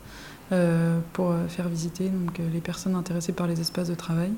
pour 1.14 1.32
euh, 1.32 1.48
faire 1.48 1.68
visiter 1.70 2.10
donc, 2.10 2.40
euh, 2.40 2.44
les 2.54 2.60
personnes 2.60 2.96
intéressées 2.96 3.34
par 3.34 3.48
les 3.48 3.60
espaces 3.60 3.90
de 3.90 3.96
travail. 3.96 4.32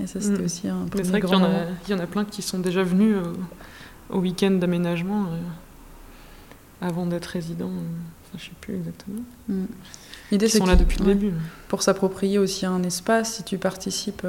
Et 0.00 0.06
ça, 0.06 0.20
c'était 0.20 0.38
Mhm. 0.38 0.44
aussi 0.44 0.68
un 0.68 0.86
Mais 0.94 1.04
c'est 1.04 1.10
vrai 1.10 1.20
qu'il 1.20 1.28
y, 1.28 1.32
grand 1.32 1.42
en 1.42 1.44
a- 1.44 1.48
moment. 1.48 1.66
il 1.86 1.90
y 1.90 1.94
en 1.94 1.98
a 1.98 2.06
plein 2.06 2.24
qui 2.24 2.40
sont 2.40 2.58
déjà 2.58 2.82
venus 2.82 3.16
euh, 3.16 3.32
au 4.10 4.18
week-end 4.20 4.52
d'aménagement 4.52 5.26
avant 6.80 7.06
d'être 7.06 7.26
résident. 7.26 7.70
je 8.32 8.38
ne 8.38 8.42
sais 8.42 8.50
plus 8.60 8.74
exactement. 8.74 9.20
Mm. 9.48 9.64
L'idée, 10.32 10.48
c'est 10.48 10.58
sont 10.58 10.66
là 10.66 10.76
depuis 10.76 10.98
le 10.98 11.04
début. 11.06 11.32
Pour 11.68 11.82
s'approprier 11.82 12.38
aussi 12.38 12.66
un 12.66 12.82
espace, 12.82 13.34
si 13.34 13.42
tu 13.44 13.58
participes 13.58 14.26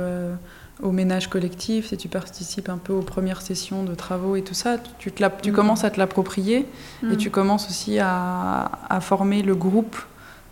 au 0.84 0.92
ménage 0.92 1.30
collectif, 1.30 1.88
si 1.88 1.98
tu 1.98 2.08
participes 2.08 2.70
un 2.70 2.78
peu 2.78 2.94
aux 2.94 3.02
premières 3.02 3.42
sessions 3.42 3.84
de 3.84 3.96
travaux 3.96 4.36
et 4.36 4.44
tout 4.44 4.54
ça, 4.54 4.78
tu, 5.00 5.12
tu 5.12 5.52
mm. 5.52 5.54
commences 5.56 5.84
à 5.86 5.90
te 5.90 5.98
l'approprier 5.98 6.68
et 7.04 7.06
mm. 7.06 7.18
tu 7.18 7.30
commences 7.32 7.68
aussi 7.70 7.98
à, 8.00 8.70
former 9.02 9.42
le 9.42 9.56
groupe 9.56 9.96
euh, 9.98 10.02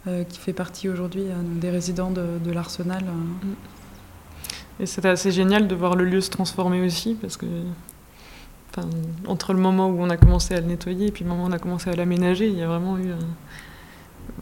qui 0.06 0.40
fait 0.40 0.54
partie 0.54 0.90
aujourd'hui 0.90 1.24
euh, 1.24 1.36
des 1.60 1.70
résidents 1.70 2.12
de, 2.12 2.52
l'Arsenal. 2.52 3.04
Euh. 3.08 3.12
Mm. 3.12 3.56
Et 4.80 4.86
c'était 4.86 5.10
assez 5.10 5.32
génial 5.32 5.68
de 5.68 5.76
voir 5.76 5.96
le 5.96 6.04
lieu 6.04 6.20
se 6.20 6.30
transformer 6.30 6.82
aussi 6.82 7.16
parce 7.16 7.38
que 7.38 7.46
entre 9.28 9.54
le 9.54 9.60
moment 9.60 9.88
où 9.90 10.02
on 10.02 10.10
a 10.10 10.18
commencé 10.18 10.56
à 10.56 10.60
le 10.60 10.66
nettoyer 10.66 11.08
et 11.08 11.12
puis 11.12 11.24
le 11.24 11.30
moment 11.30 11.44
où 11.44 11.48
on 11.48 11.52
a 11.52 11.60
commencé 11.60 11.92
à 11.92 11.96
l'aménager, 11.96 12.48
il 12.48 12.58
y 12.58 12.64
a 12.64 12.68
vraiment 12.68 12.98
eu 12.98 13.12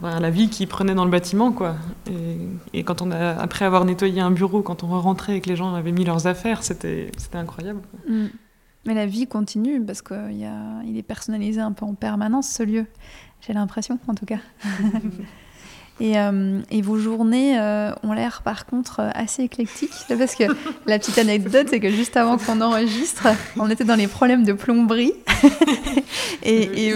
la 0.00 0.30
vie 0.30 0.48
qui 0.48 0.66
prenait 0.66 0.94
dans 0.94 1.04
le 1.04 1.10
bâtiment, 1.10 1.52
quoi. 1.52 1.76
Et, 2.72 2.82
quand 2.82 3.02
on 3.02 3.10
a, 3.10 3.32
après 3.32 3.66
avoir 3.66 3.84
nettoyé 3.84 4.22
un 4.22 4.30
bureau, 4.30 4.62
quand 4.62 4.84
on 4.84 4.98
rentrait 4.98 5.36
et 5.36 5.40
que 5.42 5.50
les 5.50 5.56
gens 5.56 5.74
avaient 5.74 5.92
mis 5.92 6.06
leurs 6.06 6.26
affaires, 6.26 6.62
c'était 6.62 7.12
incroyable. 7.34 7.82
Mm. 8.08 8.28
Mais 8.86 8.94
la 8.94 9.04
vie 9.04 9.26
continue 9.26 9.84
parce 9.84 10.00
qu'il 10.00 10.96
est 10.96 11.02
personnalisé 11.02 11.60
un 11.60 11.72
peu 11.72 11.84
en 11.84 11.92
permanence, 11.92 12.48
ce 12.48 12.62
lieu. 12.62 12.86
J'ai 13.42 13.52
l'impression, 13.52 13.98
en 14.08 14.14
tout 14.14 14.26
cas. 14.26 14.38
Euh, 16.00 16.60
et, 16.70 16.82
vos 16.82 16.96
journées 16.98 17.58
euh, 17.58 17.92
ont 18.02 18.12
l'air 18.12 18.42
par 18.42 18.66
contre 18.66 19.00
assez 19.14 19.42
éclectiques. 19.42 19.92
Parce 20.08 20.34
que 20.34 20.44
la 20.86 20.98
petite 20.98 21.18
anecdote, 21.18 21.68
c'est 21.70 21.80
que 21.80 21.90
juste 21.90 22.16
avant 22.16 22.38
qu'on 22.38 22.60
enregistre, 22.60 23.28
on 23.56 23.70
était 23.70 23.84
dans 23.84 23.94
les 23.94 24.08
problèmes 24.08 24.44
de 24.44 24.52
plomberie. 24.52 25.12
et, 26.42 26.94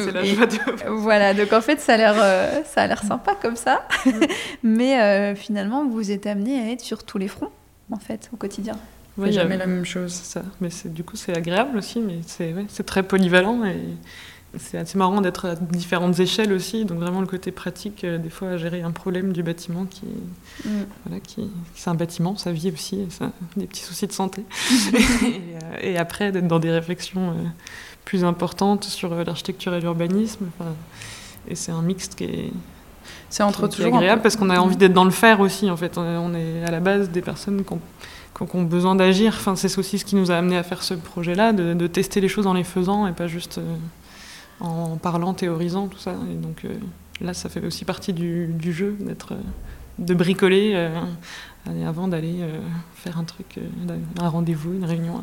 voilà, 0.88 1.34
donc 1.34 1.52
en 1.52 1.60
fait, 1.60 1.80
ça 1.80 1.94
a 1.94 1.96
l'air, 1.96 2.14
euh, 2.18 2.62
ça 2.64 2.82
a 2.82 2.86
l'air 2.86 3.02
sympa 3.02 3.36
comme 3.40 3.56
ça. 3.56 3.86
Mais 4.62 5.34
finalement, 5.36 5.86
vous 5.86 6.10
êtes 6.10 6.26
amené 6.26 6.60
à 6.60 6.72
être 6.72 6.80
sur 6.80 7.04
tous 7.04 7.18
les 7.18 7.28
fronts, 7.28 7.52
en 7.92 7.98
fait, 7.98 8.30
au 8.32 8.36
quotidien. 8.36 8.76
Oui, 9.18 9.32
jamais 9.32 9.56
la 9.56 9.66
même 9.66 9.86
chose. 9.86 10.12
Ça. 10.12 10.42
Mais 10.60 10.68
du 10.84 11.02
coup, 11.02 11.16
c'est 11.16 11.34
agréable 11.34 11.78
aussi, 11.78 12.00
mais 12.00 12.18
c'est 12.26 12.84
très 12.84 13.02
polyvalent. 13.02 13.64
Et 13.64 13.76
c'est 14.58 14.78
assez 14.78 14.98
marrant 14.98 15.20
d'être 15.20 15.46
à 15.46 15.54
différentes 15.54 16.18
échelles 16.20 16.52
aussi, 16.52 16.84
donc 16.84 16.98
vraiment 16.98 17.20
le 17.20 17.26
côté 17.26 17.50
pratique, 17.50 18.04
euh, 18.04 18.18
des 18.18 18.30
fois 18.30 18.50
à 18.50 18.56
gérer 18.56 18.82
un 18.82 18.90
problème 18.90 19.32
du 19.32 19.42
bâtiment 19.42 19.84
qui, 19.84 20.06
mm. 20.64 20.70
voilà, 21.04 21.20
qui 21.20 21.48
c'est 21.74 21.90
un 21.90 21.94
bâtiment, 21.94 22.36
ça 22.36 22.52
vit 22.52 22.70
aussi, 22.70 23.06
ça, 23.10 23.32
des 23.56 23.66
petits 23.66 23.82
soucis 23.82 24.06
de 24.06 24.12
santé. 24.12 24.44
Euh, 25.26 25.76
et, 25.80 25.96
après 25.98 26.32
d'être 26.32 26.46
dans 26.46 26.58
des 26.58 26.70
réflexions 26.70 27.30
euh, 27.30 27.44
plus 28.04 28.24
importantes 28.24 28.84
sur 28.84 29.14
l'architecture 29.14 29.74
et 29.74 29.80
l'urbanisme. 29.80 30.46
Et 31.48 31.54
c'est 31.54 31.72
un 31.72 31.82
mixte 31.82 32.14
qui 32.14 32.24
est, 32.24 32.52
c'est 33.28 33.42
entre 33.42 33.68
toujours 33.68 33.96
agréable 33.96 34.22
parce 34.22 34.36
qu'on 34.36 34.50
a 34.50 34.58
envie 34.58 34.76
d'être 34.76 34.92
dans 34.92 35.04
le 35.04 35.10
faire 35.10 35.40
aussi. 35.40 35.70
En 35.70 35.76
fait, 35.76 35.98
on 35.98 36.34
est 36.34 36.64
à 36.64 36.70
la 36.70 36.80
base 36.80 37.10
des 37.10 37.22
personnes 37.22 37.64
qui 37.64 37.72
ont, 38.54 38.62
besoin 38.62 38.94
d'agir. 38.94 39.34
Enfin, 39.36 39.56
c'est 39.56 39.76
aussi 39.78 39.98
ce 39.98 40.04
qui 40.04 40.16
nous 40.16 40.30
a 40.30 40.36
amené 40.36 40.56
à 40.56 40.62
faire 40.62 40.82
ce 40.82 40.94
projet-là, 40.94 41.52
de, 41.52 41.86
tester 41.86 42.20
les 42.20 42.28
choses 42.28 42.46
en 42.46 42.54
les 42.54 42.64
faisant 42.64 43.06
et 43.06 43.12
pas 43.12 43.26
juste 43.26 43.60
en 44.60 44.96
parlant, 44.96 45.34
théorisant, 45.34 45.88
tout 45.88 45.98
ça. 45.98 46.14
Et 46.30 46.34
donc 46.34 46.64
euh, 46.64 46.74
là, 47.20 47.34
ça 47.34 47.48
fait 47.48 47.64
aussi 47.64 47.84
partie 47.84 48.12
du, 48.12 48.72
jeu, 48.72 48.96
d'être, 49.00 49.32
euh, 49.32 49.40
de 49.98 50.14
bricoler 50.14 50.72
euh, 50.74 51.00
avant 51.86 52.08
d'aller 52.08 52.44
faire 52.94 53.18
un 53.18 53.24
truc, 53.24 53.58
un 54.18 54.28
rendez-vous, 54.28 54.74
une 54.74 54.84
réunion. 54.84 55.20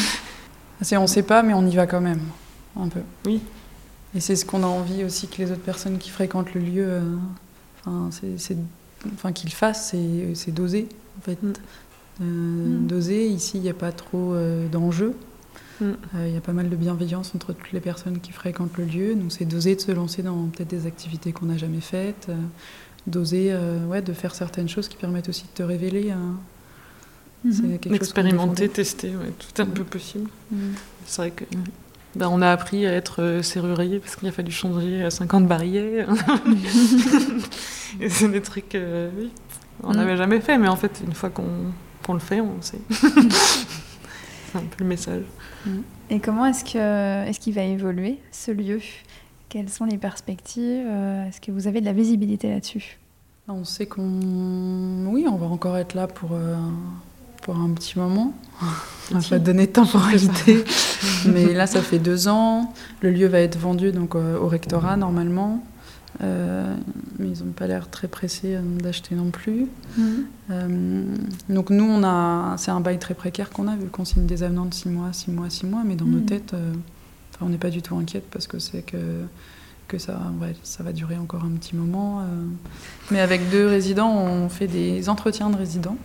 c'est 0.80 0.96
on 0.96 1.06
sait 1.06 1.22
pas, 1.22 1.42
mais 1.42 1.54
on 1.54 1.64
y 1.66 1.76
va 1.76 1.86
quand 1.86 2.00
même, 2.00 2.22
un 2.78 2.88
peu. 2.88 3.00
Oui. 3.26 3.40
Et 4.14 4.20
c'est 4.20 4.36
ce 4.36 4.44
qu'on 4.44 4.64
a 4.64 4.66
envie 4.66 5.04
aussi 5.04 5.28
que 5.28 5.40
les 5.40 5.52
autres 5.52 5.62
personnes 5.62 5.98
qui 5.98 6.10
fréquentent 6.10 6.52
le 6.52 6.60
lieu, 6.60 7.00
enfin, 7.80 8.10
c'est, 8.10 8.56
enfin 9.14 9.30
qu'ils 9.30 9.52
fassent, 9.52 9.94
c'est, 10.34 10.50
d'oser, 10.50 10.88
en 11.18 11.22
fait. 11.22 11.38
Mm. 12.18 12.86
D'oser. 12.86 13.28
Ici, 13.28 13.58
il 13.58 13.62
n'y 13.62 13.70
a 13.70 13.74
pas 13.74 13.92
trop 13.92 14.34
d'enjeux. 14.70 15.14
Mm. 15.82 15.96
Euh, 16.14 16.28
il 16.28 16.34
y 16.34 16.36
a 16.36 16.40
pas 16.40 16.52
mal 16.52 16.68
de 16.68 16.76
bienveillance 16.76 17.32
entre 17.34 17.52
toutes 17.52 17.72
les 17.72 17.80
personnes 17.80 18.20
qui 18.20 18.32
fréquentent 18.32 18.76
le 18.78 18.84
lieu. 18.84 19.14
Donc 19.14 19.32
c'est 19.32 19.44
d'oser 19.44 19.74
de 19.74 19.80
se 19.80 19.90
lancer 19.92 20.22
dans 20.22 20.46
peut-être 20.46 20.68
des 20.68 20.86
activités 20.86 21.32
qu'on 21.32 21.46
n'a 21.46 21.56
jamais 21.56 21.80
faites, 21.80 22.28
euh, 22.28 22.36
d'oser 23.06 23.48
euh, 23.50 23.84
ouais, 23.86 24.02
de 24.02 24.12
faire 24.12 24.34
certaines 24.34 24.68
choses 24.68 24.88
qui 24.88 24.96
permettent 24.96 25.28
aussi 25.28 25.44
de 25.44 25.54
te 25.54 25.62
révéler. 25.62 26.12
Hein. 26.12 26.36
Mm-hmm. 27.46 27.94
Expérimenter, 27.94 28.68
tester, 28.68 29.08
ouais, 29.08 29.32
tout 29.38 29.60
est 29.60 29.64
un 29.64 29.66
peu 29.66 29.84
possible. 29.84 30.30
Mm. 30.52 30.56
C'est 31.06 31.22
vrai 31.22 31.30
que 31.32 31.44
ben, 32.14 32.28
on 32.28 32.42
a 32.42 32.50
appris 32.50 32.86
à 32.86 32.92
être 32.92 33.40
serrurier 33.42 33.98
parce 33.98 34.16
qu'il 34.16 34.28
a 34.28 34.32
fallu 34.32 34.52
changer 34.52 35.10
50 35.10 35.48
barrières. 35.48 36.08
Et 38.00 38.08
c'est 38.08 38.28
des 38.28 38.42
trucs, 38.42 38.76
oui, 38.76 39.30
on 39.82 39.92
mm. 39.92 39.96
n'avait 39.96 40.16
jamais 40.16 40.40
fait, 40.40 40.58
mais 40.58 40.68
en 40.68 40.76
fait, 40.76 41.02
une 41.04 41.14
fois 41.14 41.30
qu'on 41.30 42.12
le 42.12 42.20
fait, 42.20 42.40
on 42.40 42.60
sait. 42.60 42.78
c'est 44.52 44.58
un 44.58 44.62
peu 44.62 44.76
le 44.80 44.86
message. 44.86 45.22
Et 46.10 46.20
comment 46.20 46.46
est-ce 46.46 46.64
que 46.64 47.28
est-ce 47.28 47.40
qu'il 47.40 47.54
va 47.54 47.62
évoluer 47.62 48.18
ce 48.30 48.50
lieu? 48.50 48.80
Quelles 49.48 49.68
sont 49.68 49.84
les 49.84 49.98
perspectives? 49.98 50.86
Euh, 50.86 51.28
Est-ce 51.28 51.40
que 51.40 51.50
vous 51.52 51.66
avez 51.66 51.80
de 51.80 51.86
la 51.86 51.92
visibilité 51.92 52.48
là-dessus? 52.48 52.98
On 53.48 53.64
sait 53.64 53.86
qu'on 53.86 55.04
oui, 55.06 55.26
on 55.30 55.36
va 55.36 55.46
encore 55.46 55.76
être 55.76 55.94
là 55.94 56.06
pour 56.06 56.30
euh, 56.32 56.56
pour 57.42 57.56
un 57.56 57.70
petit 57.70 57.98
moment. 57.98 58.32
On 59.14 59.18
va 59.18 59.38
donner 59.38 59.66
de 59.66 59.72
temporalité, 59.72 60.64
mais 61.26 61.52
là 61.52 61.66
ça 61.66 61.82
fait 61.82 61.98
deux 61.98 62.28
ans. 62.28 62.72
Le 63.00 63.10
lieu 63.10 63.26
va 63.26 63.40
être 63.40 63.58
vendu 63.58 63.92
donc 63.92 64.14
euh, 64.14 64.38
au 64.38 64.48
rectorat 64.48 64.96
normalement. 64.96 65.62
Euh, 66.20 66.74
mais 67.18 67.28
ils 67.28 67.44
n'ont 67.44 67.52
pas 67.52 67.66
l'air 67.66 67.88
très 67.88 68.06
pressés 68.06 68.54
euh, 68.56 68.62
d'acheter 68.62 69.14
non 69.14 69.30
plus. 69.30 69.66
Mhm. 69.96 70.26
Euh, 70.50 71.04
donc 71.48 71.70
nous, 71.70 71.84
on 71.84 72.04
a, 72.04 72.56
c'est 72.58 72.70
un 72.70 72.80
bail 72.80 72.98
très 72.98 73.14
précaire 73.14 73.50
qu'on 73.50 73.66
a, 73.66 73.76
vu 73.76 73.86
qu'on 73.88 74.04
signe 74.04 74.26
des 74.26 74.42
avenants 74.42 74.66
de 74.66 74.74
6 74.74 74.88
mois, 74.90 75.12
6 75.12 75.30
mois, 75.30 75.48
6 75.48 75.66
mois, 75.66 75.82
mais 75.84 75.96
dans 75.96 76.04
nos 76.04 76.18
mhm. 76.18 76.26
têtes, 76.26 76.54
on 77.40 77.48
n'est 77.48 77.58
pas 77.58 77.70
du 77.70 77.82
tout 77.82 77.96
inquiète 77.96 78.24
parce 78.30 78.46
que 78.46 78.58
c'est 78.58 78.82
que, 78.82 79.22
que 79.88 79.98
ça, 79.98 80.20
ouais, 80.40 80.54
ça 80.62 80.82
va 80.82 80.92
durer 80.92 81.16
encore 81.16 81.44
un 81.44 81.56
petit 81.56 81.74
moment. 81.74 82.24
Mais 83.10 83.20
avec 83.20 83.50
deux 83.50 83.66
résidents, 83.66 84.14
on 84.14 84.48
fait 84.48 84.68
des 84.68 85.08
entretiens 85.08 85.50
de 85.50 85.56
résidents. 85.56 85.96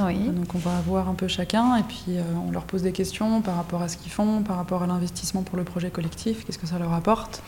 Oui. 0.00 0.16
Donc 0.28 0.54
on 0.54 0.58
va 0.58 0.80
voir 0.86 1.08
un 1.08 1.14
peu 1.14 1.26
chacun 1.26 1.74
et 1.74 1.82
puis 1.82 2.18
on 2.46 2.52
leur 2.52 2.62
pose 2.62 2.82
des 2.82 2.92
questions 2.92 3.40
par 3.40 3.56
rapport 3.56 3.82
à 3.82 3.88
ce 3.88 3.96
qu'ils 3.96 4.12
font, 4.12 4.42
par 4.42 4.56
rapport 4.56 4.84
à 4.84 4.86
l'investissement 4.86 5.42
pour 5.42 5.56
le 5.56 5.64
projet 5.64 5.90
collectif, 5.90 6.44
qu'est-ce 6.44 6.58
que 6.58 6.68
ça 6.68 6.78
leur 6.78 6.92
apporte. 6.92 7.42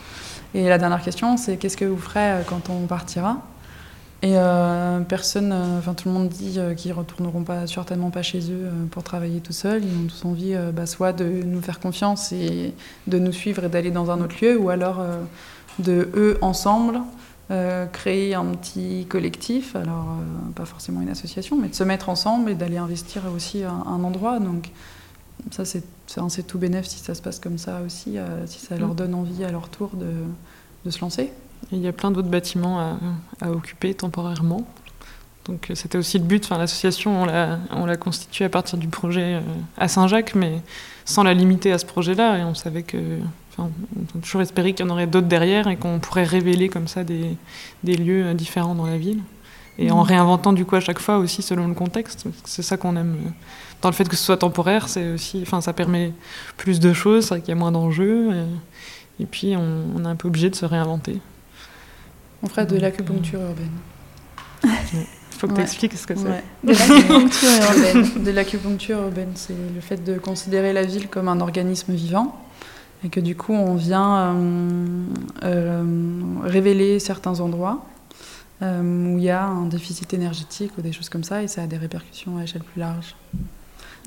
Et 0.53 0.67
la 0.67 0.77
dernière 0.77 1.01
question, 1.01 1.37
c'est 1.37 1.55
qu'est-ce 1.57 1.77
que 1.77 1.85
vous 1.85 1.97
ferez 1.97 2.31
euh, 2.31 2.41
quand 2.45 2.69
on 2.69 2.85
partira? 2.85 3.37
Et 4.21 4.33
euh, 4.35 4.99
personne, 4.99 5.51
euh, 5.51 5.79
enfin 5.79 5.93
tout 5.93 6.09
le 6.09 6.13
monde 6.13 6.27
dit 6.29 6.59
qu'ils 6.75 6.93
retourneront 6.93 7.43
pas, 7.43 7.65
certainement 7.65 8.11
pas 8.11 8.21
chez 8.21 8.51
eux 8.51 8.69
pour 8.91 9.03
travailler 9.03 9.39
tout 9.39 9.53
seuls. 9.53 9.81
Ils 9.83 9.97
ont 9.97 10.07
tous 10.07 10.25
envie, 10.25 10.55
bah, 10.73 10.85
soit 10.85 11.13
de 11.13 11.25
nous 11.25 11.61
faire 11.61 11.79
confiance 11.79 12.31
et 12.31 12.73
de 13.07 13.17
nous 13.17 13.31
suivre 13.31 13.63
et 13.63 13.69
d'aller 13.69 13.91
dans 13.91 14.11
un 14.11 14.21
autre 14.21 14.35
lieu, 14.41 14.57
ou 14.57 14.69
alors 14.69 15.03
de 15.79 16.09
eux 16.15 16.37
ensemble 16.41 17.01
créer 17.91 18.35
un 18.35 18.45
petit 18.45 19.07
collectif, 19.09 19.75
alors 19.75 20.17
pas 20.55 20.65
forcément 20.65 21.01
une 21.01 21.09
association, 21.09 21.57
mais 21.59 21.69
de 21.69 21.75
se 21.75 21.83
mettre 21.83 22.07
ensemble 22.07 22.51
et 22.51 22.55
d'aller 22.55 22.77
investir 22.77 23.23
aussi 23.35 23.63
un, 23.63 23.83
un 23.87 24.03
endroit. 24.03 24.39
Donc 24.39 24.69
ça, 25.49 25.65
c'est 25.65 25.83
tout 26.47 26.57
bénéf 26.57 26.85
si 26.85 26.99
ça 26.99 27.15
se 27.15 27.21
passe 27.21 27.39
comme 27.39 27.57
ça 27.57 27.81
aussi, 27.85 28.17
euh, 28.17 28.45
si 28.47 28.59
ça 28.59 28.77
leur 28.77 28.89
mm. 28.89 28.95
donne 28.95 29.13
envie 29.13 29.43
à 29.43 29.51
leur 29.51 29.69
tour 29.69 29.91
de, 29.93 30.11
de 30.85 30.91
se 30.91 30.99
lancer. 30.99 31.31
il 31.71 31.79
y 31.79 31.87
a 31.87 31.93
plein 31.93 32.11
d'autres 32.11 32.29
bâtiments 32.29 32.79
à, 32.79 32.97
à, 33.41 33.51
occuper 33.51 33.93
temporairement. 33.93 34.67
Donc 35.45 35.69
euh, 35.69 35.75
c'était 35.75 35.97
aussi 35.97 36.17
le 36.19 36.25
but. 36.25 36.45
Enfin, 36.45 36.57
l'association, 36.57 37.23
on 37.23 37.85
l'a 37.85 37.97
constituée 37.97 38.45
à 38.45 38.49
partir 38.49 38.77
du 38.77 38.87
projet 38.87 39.35
euh, 39.35 39.41
à 39.77 39.87
Saint-Jacques, 39.87 40.35
mais 40.35 40.61
sans 41.05 41.23
la 41.23 41.33
limiter 41.33 41.71
à 41.71 41.77
ce 41.77 41.85
projet-là. 41.85 42.37
Et 42.39 42.43
on 42.43 42.53
savait 42.53 42.83
que, 42.83 42.97
enfin, 43.51 43.69
on 44.15 44.19
a 44.19 44.21
toujours 44.21 44.41
espéré 44.41 44.73
qu'il 44.73 44.85
y 44.85 44.89
en 44.89 44.91
aurait 44.91 45.07
d'autres 45.07 45.27
derrière 45.27 45.67
et 45.67 45.77
qu'on 45.77 45.99
pourrait 45.99 46.25
révéler 46.25 46.69
comme 46.69 46.87
ça 46.87 47.03
des, 47.03 47.37
des, 47.83 47.95
lieux 47.95 48.33
différents 48.33 48.75
dans 48.75 48.85
la 48.85 48.97
ville. 48.97 49.19
Et 49.77 49.91
en 49.91 50.03
mm. 50.03 50.07
réinventant 50.07 50.53
du 50.53 50.65
coup 50.65 50.75
à 50.75 50.79
chaque 50.79 50.99
fois 50.99 51.17
aussi 51.17 51.41
selon 51.41 51.67
le 51.67 51.73
contexte. 51.73 52.25
C'est 52.45 52.61
ça 52.61 52.77
qu'on 52.77 52.95
aime 52.95 53.15
dans 53.81 53.89
le 53.89 53.95
fait 53.95 54.07
que 54.07 54.15
ce 54.15 54.23
soit 54.23 54.37
temporaire, 54.37 54.87
c'est 54.87 55.13
aussi, 55.13 55.39
enfin, 55.41 55.59
ça 55.61 55.73
permet 55.73 56.13
plus 56.57 56.79
de 56.79 56.93
choses, 56.93 57.25
c'est 57.25 57.29
vrai 57.29 57.41
qu'il 57.41 57.49
y 57.49 57.51
a 57.53 57.55
moins 57.55 57.71
d'enjeux, 57.71 58.29
et, 59.19 59.25
puis 59.25 59.55
on, 59.57 60.03
est 60.03 60.07
un 60.07 60.15
peu 60.15 60.27
obligé 60.27 60.49
de 60.49 60.55
se 60.55 60.65
réinventer. 60.65 61.19
On 62.43 62.47
ferait 62.47 62.65
de 62.65 62.77
l'acupuncture 62.77 63.41
urbaine. 63.41 63.71
Il 64.63 65.37
faut 65.37 65.47
que 65.47 65.53
tu 65.53 65.61
expliques 65.61 65.93
ce 65.93 66.05
que 66.05 66.13
c'est. 66.15 66.43
De 66.63 66.73
l'acupuncture 66.73 67.49
urbaine. 67.49 68.23
De 68.23 68.31
l'acupuncture 68.31 68.99
urbaine, 68.99 69.31
c'est 69.35 69.55
le 69.73 69.81
fait 69.81 70.03
de 70.03 70.19
considérer 70.19 70.73
la 70.73 70.83
ville 70.83 71.07
comme 71.07 71.27
un 71.27 71.39
organisme 71.39 71.93
vivant 71.93 72.39
et 73.03 73.09
que 73.09 73.19
du 73.19 73.35
coup 73.35 73.53
on 73.53 73.73
vient 73.73 74.35
euh, 74.35 75.05
euh, 75.43 75.83
révéler 76.43 76.99
certains 76.99 77.39
endroits 77.39 77.83
euh, 77.83 77.90
où 78.61 79.17
il 79.17 79.23
y 79.23 79.29
a 79.29 79.45
un 79.45 79.65
déficit 79.65 80.13
énergétique 80.13 80.71
ou 80.77 80.81
des 80.81 80.91
choses 80.91 81.09
comme 81.09 81.23
ça 81.23 81.41
et 81.43 81.47
ça 81.47 81.63
a 81.63 81.67
des 81.67 81.77
répercussions 81.77 82.37
à 82.37 82.43
échelle 82.43 82.61
plus 82.63 82.79
large. 82.79 83.15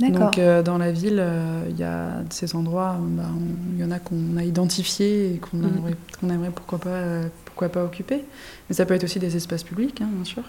Donc 0.00 0.38
euh, 0.38 0.62
dans 0.62 0.76
la 0.78 0.90
ville, 0.90 1.18
euh, 1.20 1.64
il 1.70 1.78
y 1.78 1.84
a 1.84 2.22
ces 2.30 2.56
endroits, 2.56 2.96
bah, 3.00 3.22
on- 3.32 3.74
il 3.76 3.80
y 3.80 3.84
en 3.84 3.92
a 3.92 4.00
qu'on 4.00 4.36
a 4.36 4.42
identifiés 4.44 5.34
et 5.34 5.38
qu'on 5.38 5.56
Mhm. 5.58 6.30
aimerait, 6.30 6.50
pourquoi 6.50 6.78
pas, 6.78 6.88
euh, 6.90 7.28
pourquoi 7.44 7.68
pas 7.68 7.84
occuper. 7.84 8.24
Mais 8.68 8.74
ça 8.74 8.86
peut 8.86 8.94
être 8.94 9.04
aussi 9.04 9.20
des 9.20 9.36
espaces 9.36 9.62
publics, 9.62 10.00
hein, 10.00 10.08
bien 10.12 10.24
sûr. 10.24 10.42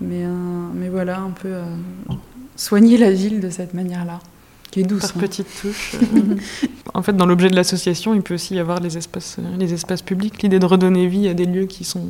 Mais, 0.00 0.24
euh, 0.24 0.28
mais 0.74 0.88
voilà, 0.88 1.18
un 1.18 1.30
peu 1.30 1.48
euh, 1.48 1.64
soigner 2.54 2.96
la 2.96 3.10
ville 3.10 3.40
de 3.40 3.50
cette 3.50 3.74
manière-là, 3.74 4.20
qui 4.70 4.80
est 4.80 4.84
douce. 4.84 5.00
Par 5.02 5.10
hein. 5.16 5.20
petites 5.20 5.48
touches. 5.60 5.94
euh. 5.94 6.36
en 6.94 7.02
fait, 7.02 7.16
dans 7.16 7.26
l'objet 7.26 7.48
de 7.50 7.56
l'association, 7.56 8.14
il 8.14 8.22
peut 8.22 8.34
aussi 8.34 8.54
y 8.54 8.58
avoir 8.60 8.78
les 8.80 8.96
espaces, 8.96 9.36
euh, 9.40 9.56
les 9.58 9.72
espaces 9.72 10.02
publics, 10.02 10.42
l'idée 10.42 10.58
de 10.60 10.66
redonner 10.66 11.06
vie 11.08 11.26
à 11.28 11.34
des 11.34 11.46
lieux 11.46 11.66
qui 11.66 11.82
sont 11.84 12.06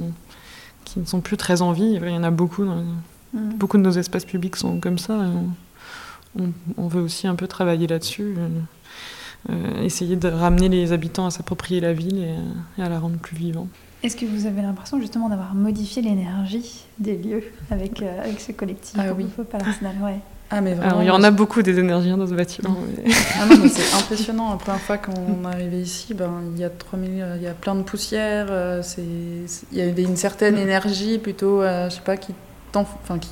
qui 0.96 1.00
ne 1.00 1.04
sont 1.06 1.20
plus 1.20 1.36
très 1.36 1.60
en 1.60 1.72
vie. 1.72 1.98
Il 2.02 2.08
y 2.10 2.16
en 2.16 2.22
a 2.24 2.30
beaucoup. 2.30 2.64
dans- 2.64 2.82
Mm. 3.34 3.54
beaucoup 3.58 3.76
de 3.76 3.82
nos 3.82 3.90
espaces 3.90 4.24
publics 4.24 4.56
sont 4.56 4.80
comme 4.80 4.98
ça. 4.98 5.14
et 6.38 6.42
on, 6.78 6.86
veut 6.88 7.00
aussi 7.02 7.26
un 7.26 7.34
peu 7.34 7.46
travailler 7.48 7.86
là-dessus, 7.86 8.34
euh, 8.38 8.48
euh, 9.50 9.82
essayer 9.82 10.16
de 10.16 10.28
ramener 10.28 10.68
les 10.68 10.92
habitants 10.92 11.26
à 11.26 11.30
s'approprier 11.30 11.80
la 11.80 11.92
ville 11.92 12.18
et, 12.18 12.28
euh, 12.30 12.78
et 12.78 12.82
à 12.82 12.88
la 12.88 12.98
rendre 13.00 13.16
plus 13.16 13.36
vivante. 13.36 13.68
Est-ce 14.02 14.16
que 14.16 14.24
vous 14.26 14.46
avez 14.46 14.62
l'impression 14.62 15.00
justement 15.00 15.28
d'avoir 15.28 15.54
modifié 15.54 16.02
l'énergie 16.02 16.84
des 16.98 17.16
lieux 17.16 17.42
avec, 17.70 18.00
euh, 18.00 18.22
avec 18.22 18.40
ce 18.40 18.52
collectif 18.52 18.94
Ah 18.98 19.12
oui. 19.12 19.26
L'Arsenal 19.52 19.96
ouais. 20.02 20.20
Ah, 20.50 20.60
mais 20.60 20.74
vraiment, 20.74 20.90
Alors, 20.90 21.02
il 21.02 21.06
y 21.06 21.10
en 21.10 21.22
a 21.24 21.30
beaucoup 21.32 21.60
des 21.62 21.78
énergies 21.78 22.10
dans 22.10 22.26
ce 22.26 22.34
bâtiment. 22.34 22.76
mais- 23.04 23.12
Ah 23.40 23.46
non, 23.46 23.56
mais 23.62 23.68
c'est 23.74 23.96
impressionnant. 23.96 24.50
La 24.50 24.56
première 24.56 24.80
fois 24.80 24.96
qu'on 24.98 25.12
est 25.12 25.54
arrivé 25.54 25.78
ici, 25.80 26.14
ben, 26.14 26.30
il 26.54 26.60
y 26.60 26.64
a 26.64 26.70
3000, 26.70 27.24
il 27.36 27.42
y 27.42 27.48
a 27.48 27.52
plein 27.52 27.74
de 27.74 27.82
poussière. 27.82 28.46
euh, 28.50 28.80
c'est, 28.82 29.02
il 29.02 29.78
y 29.78 29.80
avait 29.82 30.02
une 30.02 30.16
certaine 30.16 30.56
énergie 30.56 31.18
plutôt, 31.18 31.62
euh, 31.62 31.90
je 31.90 31.96
sais 31.96 32.00
pas, 32.00 32.16
qui 32.16 32.32
t'en, 32.70 32.82
enfin 32.82 33.18
qui, 33.18 33.28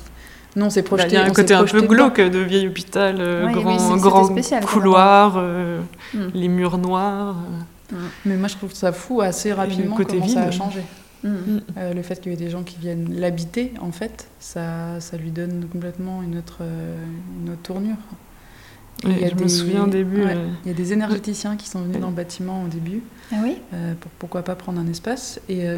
non, 0.57 0.69
c'est 0.69 0.81
Bah, 0.81 0.87
projeté. 0.87 1.07
Il 1.09 1.13
y 1.13 1.17
a 1.17 1.23
un 1.23 1.29
côté 1.29 1.53
un 1.53 1.63
peu 1.63 1.81
glauque 1.81 2.19
de 2.19 2.39
vieil 2.39 2.67
hôpital, 2.67 3.15
euh, 3.19 3.45
Ouais, 3.45 3.53
grand, 3.99 4.25
spécial, 4.25 4.65
couloir, 4.65 5.35
euh, 5.37 5.79
Mm. 6.13 6.17
les 6.33 6.47
murs 6.49 6.77
noirs. 6.77 7.35
euh. 7.37 7.91
dedans. 7.95 8.01
Mais 8.25 8.35
moi, 8.35 8.47
je 8.49 8.55
trouve 8.55 8.73
ça 8.73 8.91
fou 8.91 9.21
assez 9.21 9.53
rapidement 9.53 9.95
côté 9.95 10.17
comment 10.17 10.27
ça 10.27 10.41
a 10.41 10.49
vide. 10.49 10.57
changé. 10.57 10.81
Mm. 11.29 11.59
Euh, 11.77 11.93
le 11.93 12.01
fait 12.01 12.21
qu'il 12.21 12.31
y 12.31 12.35
ait 12.35 12.37
des 12.37 12.49
gens 12.49 12.63
qui 12.63 12.77
viennent 12.79 13.13
l'habiter, 13.19 13.73
en 13.81 13.91
fait, 13.91 14.27
ça, 14.39 14.99
ça 14.99 15.17
lui 15.17 15.31
donne 15.31 15.65
complètement 15.71 16.21
une 16.23 16.37
autre, 16.37 16.59
euh, 16.61 16.95
une 17.43 17.51
autre 17.51 17.61
tournure. 17.63 17.97
Ouais, 19.03 19.11
Il 19.17 19.21
y 19.21 19.25
a 19.25 19.29
je 19.29 19.35
me 19.35 19.39
des- 19.41 19.49
souviens 19.49 19.83
au 19.83 19.87
début. 19.87 20.23
ouais, 20.23 20.35
euh, 20.35 20.47
Il 20.63 20.69
y 20.69 20.71
a 20.71 20.77
des 20.77 20.93
énergéticiens 20.93 21.57
qui 21.57 21.67
sont 21.67 21.81
venus 21.81 21.99
dans 21.99 22.07
le 22.09 22.15
bâtiment 22.15 22.63
au 22.63 22.67
début. 22.67 23.01
Ah 23.31 23.35
oui 23.43 23.57
Euh, 23.73 23.93
pour, 23.99 24.09
pourquoi 24.19 24.41
pas 24.43 24.55
prendre 24.55 24.79
un 24.79 24.87
espace. 24.87 25.39
Et 25.49 25.67
euh, 25.67 25.77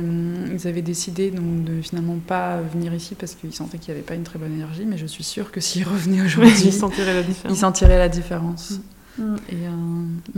ils 0.53 0.67
avaient 0.67 0.83
décidé 0.83 1.31
donc, 1.31 1.63
de 1.63 1.81
finalement 1.81 2.15
pas 2.25 2.61
venir 2.61 2.93
ici 2.93 3.15
parce 3.15 3.33
qu'ils 3.33 3.53
sentaient 3.53 3.79
qu'il 3.79 3.93
n'y 3.93 3.99
avait 3.99 4.05
pas 4.07 4.13
une 4.15 4.23
très 4.23 4.37
bonne 4.37 4.53
énergie, 4.53 4.85
mais 4.85 4.97
je 4.97 5.07
suis 5.07 5.23
sûre 5.23 5.51
que 5.51 5.59
s'ils 5.61 5.83
revenaient 5.83 6.17
ils 6.21 6.25
aujourd'hui, 6.25 6.71
sentiraient 6.71 7.13
la 7.23 7.49
ils 7.49 7.55
sentiraient 7.55 7.97
la 7.97 8.09
différence. 8.09 8.79
Mm. 9.17 9.35
Et, 9.49 9.55
euh, 9.67 9.69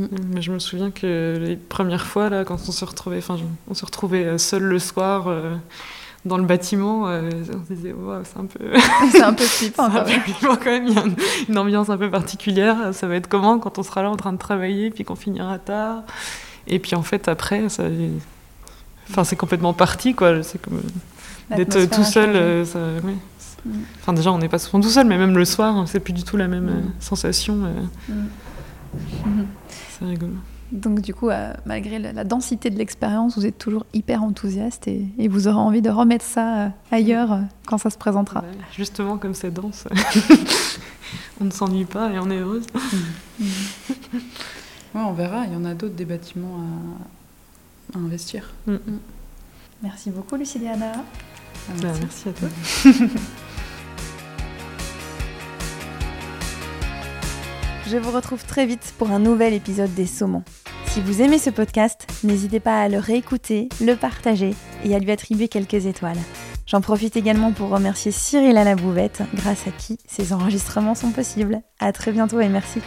mm. 0.01 0.07
Mais 0.33 0.41
je 0.41 0.51
me 0.51 0.59
souviens 0.59 0.91
que 0.91 1.37
les 1.39 1.55
premières 1.55 2.05
fois, 2.05 2.29
là, 2.29 2.43
quand 2.45 2.57
on 2.67 2.71
se 2.71 2.85
retrouvait, 2.85 3.17
enfin, 3.19 3.37
on 3.69 3.73
se 3.73 3.85
retrouvait 3.85 4.25
euh, 4.25 4.37
seul 4.37 4.63
le 4.63 4.79
soir 4.79 5.27
euh, 5.27 5.55
dans 6.25 6.37
le 6.37 6.43
bâtiment, 6.45 7.07
euh, 7.07 7.29
on 7.53 7.65
se 7.67 7.73
disait, 7.73 7.93
Wow, 7.93 8.23
c'est 8.23 8.37
un 8.39 8.45
peu, 8.45 8.59
C'est 9.11 9.21
un 9.23 9.33
peu 9.33 9.43
flippant 9.43 9.89
quand 9.91 10.05
même. 10.05 10.21
quand 10.41 10.65
même. 10.65 10.87
Il 10.87 10.93
y 10.93 10.97
a 10.97 11.03
une, 11.05 11.15
une 11.49 11.57
ambiance 11.57 11.89
un 11.89 11.97
peu 11.97 12.09
particulière. 12.09 12.93
Ça 12.93 13.07
va 13.07 13.15
être 13.15 13.27
comment 13.27 13.59
quand 13.59 13.77
on 13.79 13.83
sera 13.83 14.03
là 14.03 14.09
en 14.09 14.17
train 14.17 14.33
de 14.33 14.37
travailler, 14.37 14.89
puis 14.91 15.03
qu'on 15.03 15.15
finira 15.15 15.57
tard? 15.59 16.03
Et 16.67 16.79
puis 16.79 16.95
en 16.95 17.03
fait, 17.03 17.27
après, 17.27 17.67
ça, 17.69 17.83
enfin, 19.09 19.23
c'est 19.23 19.35
complètement 19.37 19.73
parti, 19.73 20.13
quoi. 20.13 20.43
C'est 20.43 20.61
comme 20.61 20.81
d'être 21.55 21.89
tout 21.89 22.03
seul. 22.03 22.29
euh, 22.35 22.65
ça. 22.65 22.79
Mm. 22.79 23.71
Enfin, 23.99 24.13
déjà, 24.13 24.31
on 24.31 24.37
n'est 24.37 24.47
pas 24.49 24.59
souvent 24.59 24.79
tout 24.79 24.89
seul, 24.89 25.05
mais 25.07 25.17
même 25.17 25.35
le 25.37 25.43
soir, 25.45 25.83
c'est 25.87 25.99
plus 25.99 26.13
du 26.13 26.23
tout 26.23 26.37
la 26.37 26.47
même 26.47 26.65
Mm. 26.69 26.91
sensation. 26.99 27.57
euh, 27.65 28.13
Mm. 28.13 28.27
C'est 29.89 30.05
rigolo. 30.05 30.33
Donc 30.71 31.01
du 31.01 31.15
coup, 31.15 31.29
euh, 31.29 31.51
malgré 31.65 31.97
la, 31.97 32.13
la 32.13 32.23
densité 32.23 32.69
de 32.69 32.77
l'expérience, 32.77 33.35
vous 33.35 33.45
êtes 33.47 33.57
toujours 33.57 33.85
hyper 33.93 34.21
enthousiaste 34.21 34.87
et, 34.87 35.07
et 35.17 35.27
vous 35.27 35.47
aurez 35.47 35.57
envie 35.57 35.81
de 35.81 35.89
remettre 35.89 36.23
ça 36.25 36.65
euh, 36.65 36.69
ailleurs 36.91 37.31
euh, 37.33 37.39
quand 37.65 37.79
ça 37.79 37.89
se 37.89 37.97
présentera. 37.97 38.41
Ouais, 38.41 38.47
Justement, 38.77 39.17
comme 39.17 39.33
c'est 39.33 39.49
dense, 39.51 39.87
on 41.41 41.45
ne 41.45 41.49
s'ennuie 41.51 41.85
pas 41.85 42.11
et 42.11 42.19
on 42.19 42.29
est 42.29 42.37
heureuse. 42.37 42.67
Mm. 43.39 43.43
Ouais, 44.95 45.01
on 45.01 45.13
verra, 45.13 45.45
il 45.45 45.53
y 45.53 45.55
en 45.55 45.65
a 45.65 45.73
d'autres 45.73 45.95
des 45.95 46.05
bâtiments 46.05 46.59
à, 47.93 47.97
à 47.97 48.01
investir. 48.01 48.53
Merci 49.81 50.11
beaucoup, 50.11 50.35
Luciliana. 50.35 50.91
Ah, 50.95 51.71
Bah, 51.81 51.87
merci 51.99 52.29
à 52.29 52.33
toi. 52.33 52.49
Je 57.91 57.97
vous 57.97 58.11
retrouve 58.11 58.45
très 58.45 58.67
vite 58.67 58.93
pour 58.99 59.09
un 59.09 59.17
nouvel 59.17 59.51
épisode 59.51 59.91
des 59.95 60.05
Saumons. 60.05 60.43
Si 60.85 61.01
vous 61.01 61.23
aimez 61.23 61.39
ce 61.39 61.49
podcast, 61.49 62.05
n'hésitez 62.23 62.59
pas 62.59 62.83
à 62.83 62.87
le 62.87 62.99
réécouter, 62.99 63.67
le 63.81 63.95
partager 63.95 64.53
et 64.83 64.93
à 64.93 64.99
lui 64.99 65.09
attribuer 65.09 65.47
quelques 65.47 65.87
étoiles. 65.87 66.19
J'en 66.67 66.81
profite 66.81 67.17
également 67.17 67.51
pour 67.51 67.69
remercier 67.69 68.11
Cyril 68.11 68.57
à 68.57 68.63
la 68.63 68.75
bouvette, 68.75 69.23
grâce 69.33 69.65
à 69.67 69.71
qui 69.71 69.97
ces 70.05 70.33
enregistrements 70.33 70.93
sont 70.93 71.09
possibles. 71.09 71.61
À 71.79 71.91
très 71.91 72.11
bientôt 72.11 72.39
et 72.39 72.49
merci. 72.49 72.79